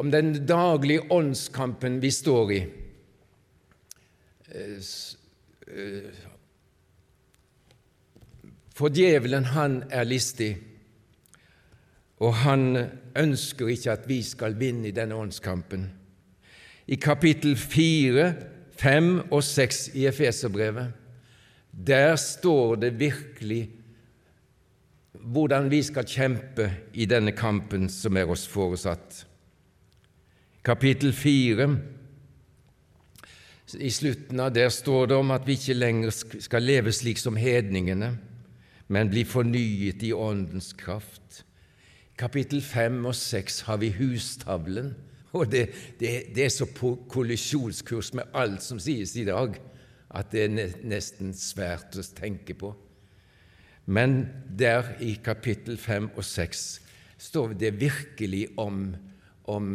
Om 0.00 0.12
den 0.12 0.32
daglige 0.48 1.04
åndskampen 1.12 1.98
vi 2.00 2.12
står 2.14 2.52
i. 2.56 2.60
For 8.80 8.88
djevelen, 8.88 9.44
han 9.52 9.82
er 9.92 10.06
listig, 10.08 10.54
og 12.16 12.38
han 12.46 12.62
ønsker 13.18 13.68
ikke 13.68 13.92
at 13.92 14.06
vi 14.08 14.22
skal 14.24 14.54
vinne 14.56 14.88
i 14.88 14.94
denne 14.96 15.18
åndskampen. 15.20 15.82
I 16.88 16.96
kapittel 16.96 17.58
4, 17.60 18.30
5 18.80 19.10
og 19.28 19.42
6 19.44 19.90
i 20.00 20.06
Efeserbrevet, 20.08 20.94
der 21.70 22.16
står 22.16 22.80
det 22.80 22.94
virkelig 23.00 23.68
hvordan 25.12 25.68
vi 25.70 25.82
skal 25.84 26.08
kjempe 26.08 26.70
i 26.96 27.04
denne 27.04 27.36
kampen 27.36 27.84
som 27.92 28.16
er 28.16 28.32
oss 28.32 28.46
foresatt. 28.48 29.26
Kapittel 30.64 31.12
4 31.12 31.68
i 33.76 33.92
slutten 33.92 34.40
av 34.40 34.50
der 34.56 34.72
står 34.72 35.12
det 35.12 35.20
om 35.20 35.36
at 35.36 35.44
vi 35.46 35.60
ikke 35.60 35.76
lenger 35.76 36.10
skal 36.16 36.64
leve 36.64 36.96
slik 36.96 37.20
som 37.20 37.36
hedningene, 37.38 38.14
men 38.90 39.10
bli 39.10 39.22
fornyet 39.24 40.02
i 40.02 40.12
Åndens 40.12 40.72
kraft. 40.74 41.44
Kapittel 42.18 42.60
5 42.62 43.04
og 43.06 43.14
6 43.14 43.60
har 43.68 43.78
vi 43.80 43.92
hustavlen, 43.94 44.92
og 45.32 45.46
det, 45.52 45.68
det, 46.00 46.10
det 46.34 46.44
er 46.44 46.50
så 46.52 46.66
på 46.66 46.96
kollisjonskurs 47.08 48.10
med 48.18 48.34
alt 48.34 48.64
som 48.66 48.80
sies 48.82 49.14
i 49.16 49.24
dag, 49.28 49.54
at 50.10 50.32
det 50.34 50.42
er 50.48 50.74
nesten 50.90 51.30
svært 51.38 51.94
å 51.94 52.04
tenke 52.18 52.56
på. 52.58 52.72
Men 53.86 54.24
der 54.58 54.96
i 55.06 55.14
kapittel 55.22 55.78
5 55.78 56.10
og 56.16 56.26
6 56.26 56.64
står 57.30 57.54
det 57.62 57.72
virkelig 57.78 58.48
om, 58.58 58.88
om 59.44 59.70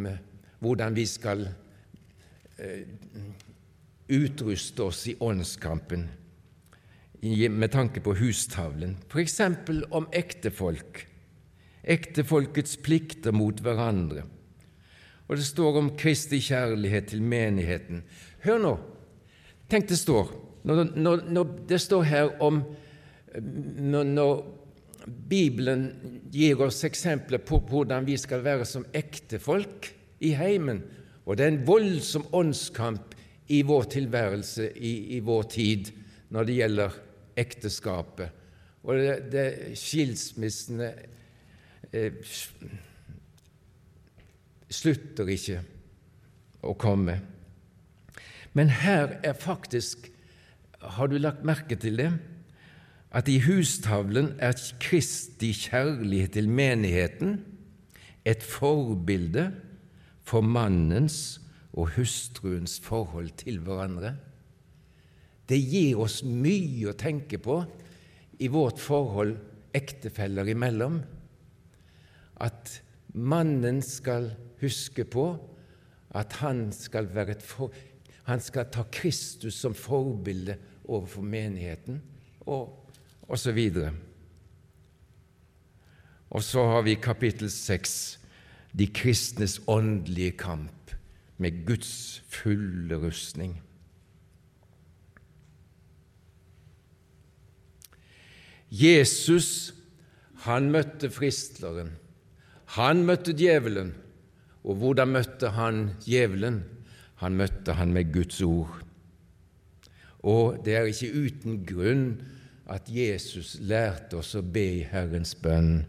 hvordan 0.60 0.96
vi 0.96 1.08
skal 1.08 1.48
eh, 2.60 2.84
utruste 4.12 4.84
oss 4.84 5.06
i 5.08 5.16
åndskampen 5.24 6.08
med 7.22 7.72
tanke 7.72 8.02
på 8.04 8.14
hustavlen, 8.20 8.98
f.eks. 9.10 9.40
om 9.90 10.08
ektefolk, 10.14 11.06
ektefolkets 11.84 12.78
plikter 12.84 13.34
mot 13.36 13.60
hverandre. 13.62 14.26
Og 15.26 15.40
det 15.40 15.46
står 15.48 15.80
om 15.80 15.94
Kristi 15.98 16.40
kjærlighet 16.44 17.10
til 17.14 17.24
menigheten. 17.26 18.04
Hør 18.46 18.60
nå! 18.62 18.74
Tenk 19.70 19.88
det 19.90 19.98
står 19.98 20.30
når, 20.66 20.92
når, 20.98 21.24
når 21.30 21.56
det 21.70 21.80
står 21.82 22.06
her 22.10 22.32
om 22.44 22.64
når, 23.36 24.04
når, 24.04 24.46
Bibelen 25.06 25.84
gir 26.34 26.62
oss 26.66 26.80
eksempler 26.88 27.38
på 27.46 27.60
hvordan 27.70 28.08
vi 28.08 28.16
skal 28.18 28.42
være 28.42 28.66
som 28.66 28.88
ektefolk 28.90 29.92
i 30.26 30.32
heimen, 30.34 30.80
og 31.30 31.38
det 31.38 31.46
er 31.46 31.52
en 31.52 31.68
voldsom 31.68 32.26
åndskamp 32.34 33.14
i 33.54 33.60
vår 33.70 33.86
tilværelse 33.94 34.72
i, 34.74 34.96
i 35.14 35.20
vår 35.22 35.46
tid 35.54 35.92
når 36.34 36.48
det 36.48 36.58
gjelder 36.58 36.98
ekteskapet. 37.38 38.30
Og 38.86 39.00
det, 39.00 39.16
det 39.34 39.48
skilsmissene 39.80 40.92
eh, 41.92 42.20
slutter 44.70 45.32
ikke 45.34 45.62
å 46.66 46.76
komme. 46.78 47.20
Men 48.56 48.72
her 48.72 49.18
er 49.24 49.34
faktisk 49.38 50.12
Har 50.86 51.10
du 51.10 51.18
lagt 51.18 51.42
merke 51.42 51.76
til 51.82 51.98
det? 51.98 52.12
At 53.10 53.30
i 53.32 53.40
hustavlen 53.42 54.36
er 54.44 54.54
Kristi 54.78 55.50
kjærlighet 55.56 56.36
til 56.36 56.50
menigheten 56.52 57.40
et 58.26 58.44
forbilde 58.44 59.48
for 60.22 60.46
mannens 60.46 61.40
og 61.74 61.96
hustruens 61.96 62.78
forhold 62.84 63.32
til 63.40 63.60
hverandre. 63.66 64.16
Det 65.50 65.58
gir 65.60 66.00
oss 66.02 66.22
mye 66.26 66.90
å 66.90 66.98
tenke 66.98 67.38
på 67.42 67.60
i 68.42 68.50
vårt 68.52 68.80
forhold 68.82 69.36
ektefeller 69.76 70.50
imellom. 70.52 71.02
At 72.42 72.80
mannen 73.14 73.82
skal 73.86 74.32
huske 74.62 75.06
på 75.08 75.28
at 76.16 76.34
han 76.40 76.70
skal, 76.72 77.10
for, 77.44 77.74
han 78.24 78.42
skal 78.42 78.70
ta 78.72 78.86
Kristus 78.92 79.58
som 79.60 79.76
forbilde 79.76 80.58
overfor 80.86 81.26
menigheten, 81.28 82.02
og, 82.46 82.92
så 83.36 83.52
videre. 83.52 83.92
Og 86.30 86.44
så 86.44 86.64
har 86.72 86.86
vi 86.88 86.96
kapittel 86.96 87.52
seks, 87.52 88.20
de 88.76 88.88
kristnes 88.92 89.60
åndelige 89.72 90.38
kamp 90.40 90.96
med 91.38 91.64
Guds 91.68 92.24
fulle 92.28 93.00
rustning. 93.00 93.58
Jesus, 98.70 99.74
han 100.46 100.72
møtte 100.74 101.10
fristleren. 101.14 101.94
Han 102.78 103.06
møtte 103.06 103.36
djevelen. 103.38 103.94
Og 104.66 104.82
hvordan 104.82 105.14
møtte 105.14 105.54
han 105.56 105.92
djevelen? 106.06 106.64
Han 107.22 107.38
møtte 107.38 107.78
han 107.78 107.94
med 107.94 108.12
Guds 108.14 108.42
ord. 108.42 108.82
Og 110.26 110.58
det 110.66 110.76
er 110.76 110.90
ikke 110.90 111.14
uten 111.14 111.60
grunn 111.68 112.08
at 112.66 112.90
Jesus 112.90 113.60
lærte 113.62 114.18
oss 114.18 114.34
å 114.36 114.42
be 114.42 114.64
i 114.80 114.86
Herrens 114.90 115.36
bønn 115.38 115.84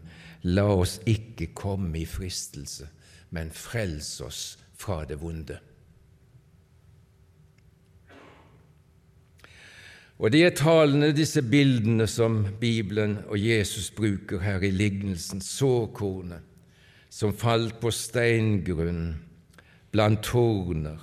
La 0.45 0.67
oss 0.69 0.99
ikke 1.09 1.49
komme 1.57 1.97
i 1.97 2.05
fristelse, 2.07 2.85
men 3.33 3.49
frels 3.51 4.11
oss 4.23 4.41
fra 4.77 5.01
det 5.09 5.17
vonde. 5.19 5.57
Og 10.17 10.31
det 10.33 10.39
er 10.45 10.53
talene, 10.57 11.11
disse 11.13 11.43
bildene 11.45 12.07
som 12.09 12.39
Bibelen 12.59 13.19
og 13.27 13.37
Jesus 13.37 13.91
bruker 13.91 14.39
her 14.41 14.63
i 14.65 14.71
lignelsen, 14.73 15.41
såkornet 15.41 16.41
som 17.09 17.33
falt 17.33 17.79
på 17.81 17.91
steingrunn, 17.93 19.15
blant 19.91 20.23
torner, 20.25 20.97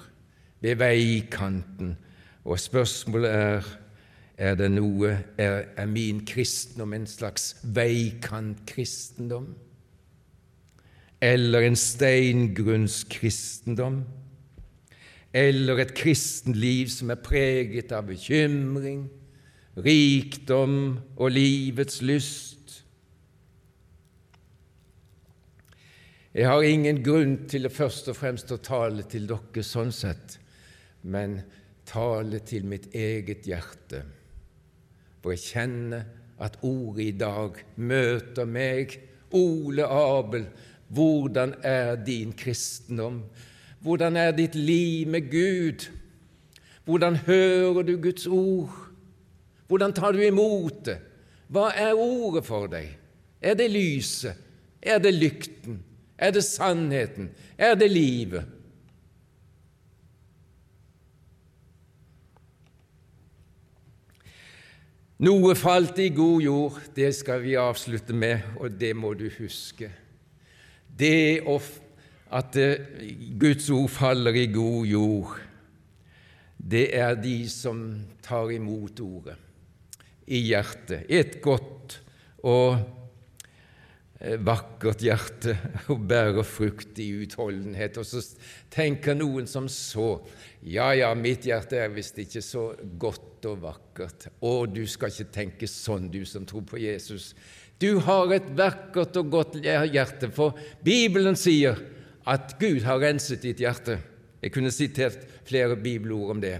ved 0.61 0.77
veikanten, 0.81 1.97
og 2.45 2.61
spørsmålet 2.61 3.31
er 3.31 3.63
er 4.37 4.55
det 4.59 4.71
noe 4.75 5.13
er, 5.39 5.65
er 5.79 5.87
min 5.87 6.27
kristendom 6.27 6.93
en 6.97 7.07
slags 7.07 7.57
veikantkristendom? 7.63 9.55
Eller 11.23 11.61
en 11.69 11.77
steingrunnskristendom? 11.79 14.03
Eller 15.35 15.81
et 15.83 15.95
kristenliv 15.99 16.93
som 16.95 17.11
er 17.11 17.19
preget 17.19 17.93
av 17.93 18.07
bekymring, 18.07 19.09
rikdom 19.75 20.77
og 21.17 21.33
livets 21.35 21.99
lyst. 22.07 22.77
Jeg 26.35 26.47
har 26.51 26.67
ingen 26.67 27.01
grunn 27.03 27.35
til 27.51 27.67
først 27.71 28.11
og 28.11 28.19
fremst 28.19 28.53
å 28.55 28.63
tale 28.63 29.07
til 29.11 29.27
dere 29.31 29.63
sånn 29.67 29.91
sett, 29.95 30.37
men 31.03 31.41
tale 31.87 32.41
til 32.47 32.67
mitt 32.71 32.89
eget 32.95 33.47
hjerte, 33.47 34.05
for 35.23 35.35
jeg 35.35 35.45
kjenner 35.51 36.07
at 36.43 36.61
ordet 36.67 37.09
i 37.09 37.17
dag 37.19 37.59
møter 37.77 38.47
meg. 38.51 38.97
Ole 39.35 39.87
Abel, 39.87 40.47
hvordan 40.95 41.57
er 41.67 41.97
din 42.07 42.35
kristendom? 42.39 43.23
Hvordan 43.85 44.17
er 44.17 44.33
ditt 44.33 44.55
liv 44.55 45.07
med 45.13 45.27
Gud? 45.29 45.91
Hvordan 46.85 47.17
hører 47.17 47.83
du 47.83 47.97
Guds 48.01 48.27
ord? 48.27 48.73
Hvordan 49.69 49.93
tar 49.93 50.13
du 50.13 50.23
imot 50.25 50.87
det? 50.87 50.97
Hva 51.53 51.69
er 51.77 51.93
ordet 51.93 52.47
for 52.47 52.69
deg? 52.73 52.89
Er 53.45 53.59
det 53.61 53.69
lyset? 53.71 54.41
Er 54.81 54.99
det 55.05 55.13
lykten? 55.15 55.83
Er 56.17 56.33
det 56.33 56.45
sannheten? 56.45 57.29
Er 57.59 57.77
det 57.77 57.91
livet? 57.93 58.49
Noe 65.25 65.55
falt 65.57 66.01
i 66.01 66.09
god 66.09 66.41
jord, 66.43 66.81
det 66.97 67.13
skal 67.15 67.45
vi 67.45 67.55
avslutte 67.61 68.17
med, 68.17 68.49
og 68.57 68.81
det 68.81 68.97
må 68.97 69.13
du 69.15 69.29
huske. 69.39 69.93
Det 70.89 71.45
å 71.47 71.61
at 72.35 72.57
eh, 72.59 73.15
Guds 73.39 73.69
ord 73.75 73.91
faller 73.95 74.37
i 74.37 74.49
god 74.53 74.91
jord, 74.91 75.39
det 76.59 76.89
er 76.97 77.15
de 77.21 77.45
som 77.51 77.85
tar 78.25 78.51
imot 78.55 79.01
ordet 79.05 79.37
i 80.33 80.41
hjertet. 80.49 81.05
Et 81.13 81.37
godt 81.45 81.99
og 82.49 82.79
eh, 84.21 84.39
vakkert 84.41 85.05
hjerte 85.05 85.57
og 85.93 86.07
bærer 86.09 86.47
frukt 86.49 86.99
i 87.05 87.11
utholdenhet. 87.23 88.01
Og 88.01 88.09
så 88.09 88.25
tenker 88.73 89.19
noen 89.19 89.47
som 89.51 89.69
så 89.71 90.17
ja, 90.65 90.89
ja, 90.97 91.13
mitt 91.15 91.45
hjerte 91.45 91.83
er 91.85 91.93
visst 91.93 92.19
ikke 92.23 92.43
så 92.43 92.71
godt 92.99 93.45
og 93.51 93.61
vakkert. 93.67 94.31
Å, 94.41 94.55
du 94.65 94.87
skal 94.89 95.13
ikke 95.13 95.35
tenke 95.35 95.69
sånn, 95.69 96.09
du 96.11 96.23
som 96.27 96.49
tror 96.49 96.65
på 96.67 96.81
Jesus. 96.81 97.35
Du 97.79 97.99
har 98.07 98.33
et 98.33 98.47
vakkert 98.57 99.19
og 99.21 99.29
godt 99.35 99.59
hjerte, 99.61 100.31
for 100.33 100.57
Bibelen 100.87 101.37
sier 101.37 101.77
at 102.27 102.57
Gud 102.61 102.85
har 102.87 103.03
renset 103.03 103.43
ditt 103.45 103.61
hjerte. 103.61 103.99
Jeg 104.45 104.53
kunne 104.53 104.73
sitert 104.73 105.23
flere 105.49 105.77
bibelord 105.77 106.35
om 106.35 106.41
det. 106.41 106.59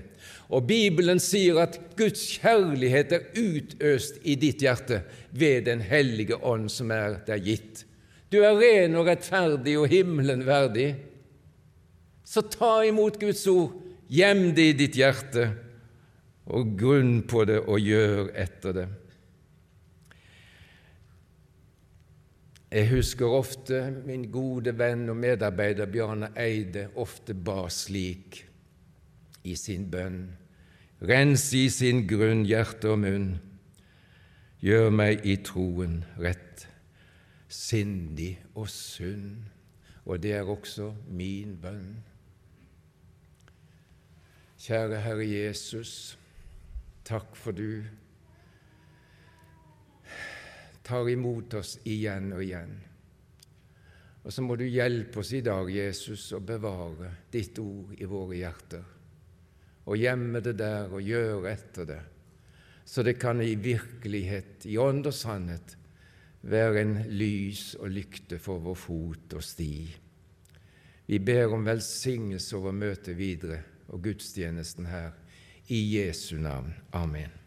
Og 0.49 0.67
Bibelen 0.69 1.21
sier 1.21 1.59
at 1.65 1.79
Guds 1.99 2.23
kjærlighet 2.39 3.13
er 3.13 3.27
utøst 3.37 4.21
i 4.25 4.37
ditt 4.41 4.63
hjerte 4.65 5.03
ved 5.33 5.67
Den 5.69 5.83
hellige 5.85 6.39
ånd 6.41 6.71
som 6.73 6.93
er 6.95 7.19
der 7.27 7.41
gitt. 7.45 7.85
Du 8.33 8.41
er 8.43 8.57
ren 8.59 8.97
og 8.99 9.09
rettferdig 9.09 9.77
og 9.79 9.89
himmelen 9.93 10.47
verdig. 10.47 10.95
Så 12.25 12.43
ta 12.49 12.81
imot 12.89 13.21
Guds 13.21 13.45
ord, 13.53 13.77
gjem 14.09 14.49
det 14.57 14.69
i 14.73 14.77
ditt 14.79 14.97
hjerte, 14.99 15.51
og 16.49 16.73
grunn 16.81 17.21
på 17.29 17.45
det 17.49 17.61
og 17.63 17.81
gjør 17.81 18.33
etter 18.37 18.77
det. 18.77 18.87
Jeg 22.75 22.89
husker 22.91 23.31
ofte 23.31 23.77
min 24.03 24.25
gode 24.35 24.73
venn 24.75 25.07
og 25.13 25.15
medarbeider 25.23 25.87
Bjarne 25.87 26.33
Eide 26.35 26.89
ofte 26.99 27.31
ba 27.35 27.69
slik 27.71 28.41
i 29.47 29.55
sin 29.55 29.85
bønn. 29.93 30.25
Rens 31.07 31.45
i 31.55 31.69
sin 31.71 32.03
grunn 32.11 32.43
hjerte 32.49 32.91
og 32.91 32.99
munn, 33.05 33.29
gjør 34.59 34.91
meg 34.91 35.23
i 35.23 35.37
troen 35.47 36.01
rett, 36.19 36.67
sindig 37.47 38.33
og 38.57 38.67
sunn. 38.73 39.45
Og 40.03 40.19
det 40.27 40.35
er 40.41 40.51
også 40.51 40.91
min 41.07 41.55
bønn. 41.63 42.01
Kjære 44.65 44.99
Herre 45.05 45.31
Jesus, 45.31 46.17
takk 47.07 47.37
for 47.39 47.55
du 47.55 47.85
tar 50.85 51.09
imot 51.09 51.55
oss 51.61 51.79
igjen 51.89 52.33
og 52.37 52.43
igjen. 52.45 52.75
Og 54.25 54.33
så 54.33 54.43
må 54.45 54.57
du 54.57 54.65
hjelpe 54.65 55.21
oss 55.21 55.33
i 55.37 55.43
dag, 55.45 55.69
Jesus, 55.69 56.31
å 56.33 56.41
bevare 56.41 57.11
ditt 57.33 57.59
ord 57.61 57.93
i 57.99 58.09
våre 58.09 58.41
hjerter. 58.41 58.91
og 59.85 59.99
gjemme 60.01 60.41
det 60.41 60.55
der 60.57 60.89
og 60.89 61.05
gjøre 61.05 61.51
etter 61.51 61.85
det, 61.85 62.01
så 62.89 63.03
det 63.03 63.19
kan 63.21 63.43
i 63.43 63.55
virkelighet, 63.55 64.65
i 64.65 64.79
ånd 64.81 65.05
og 65.05 65.13
sannhet, 65.13 65.77
være 66.41 66.81
en 66.81 66.95
lys 67.13 67.75
og 67.77 67.93
lykte 67.93 68.39
for 68.41 68.65
vår 68.65 68.81
fot 68.81 69.37
og 69.37 69.45
sti. 69.45 69.77
Vi 71.07 71.21
ber 71.21 71.53
om 71.53 71.69
velsignelse 71.69 72.57
over 72.57 72.73
møtet 72.73 73.17
videre 73.17 73.61
og 73.93 74.03
gudstjenesten 74.05 74.89
her. 74.89 75.13
I 75.69 75.81
Jesu 75.97 76.37
navn. 76.37 76.75
Amen. 76.93 77.44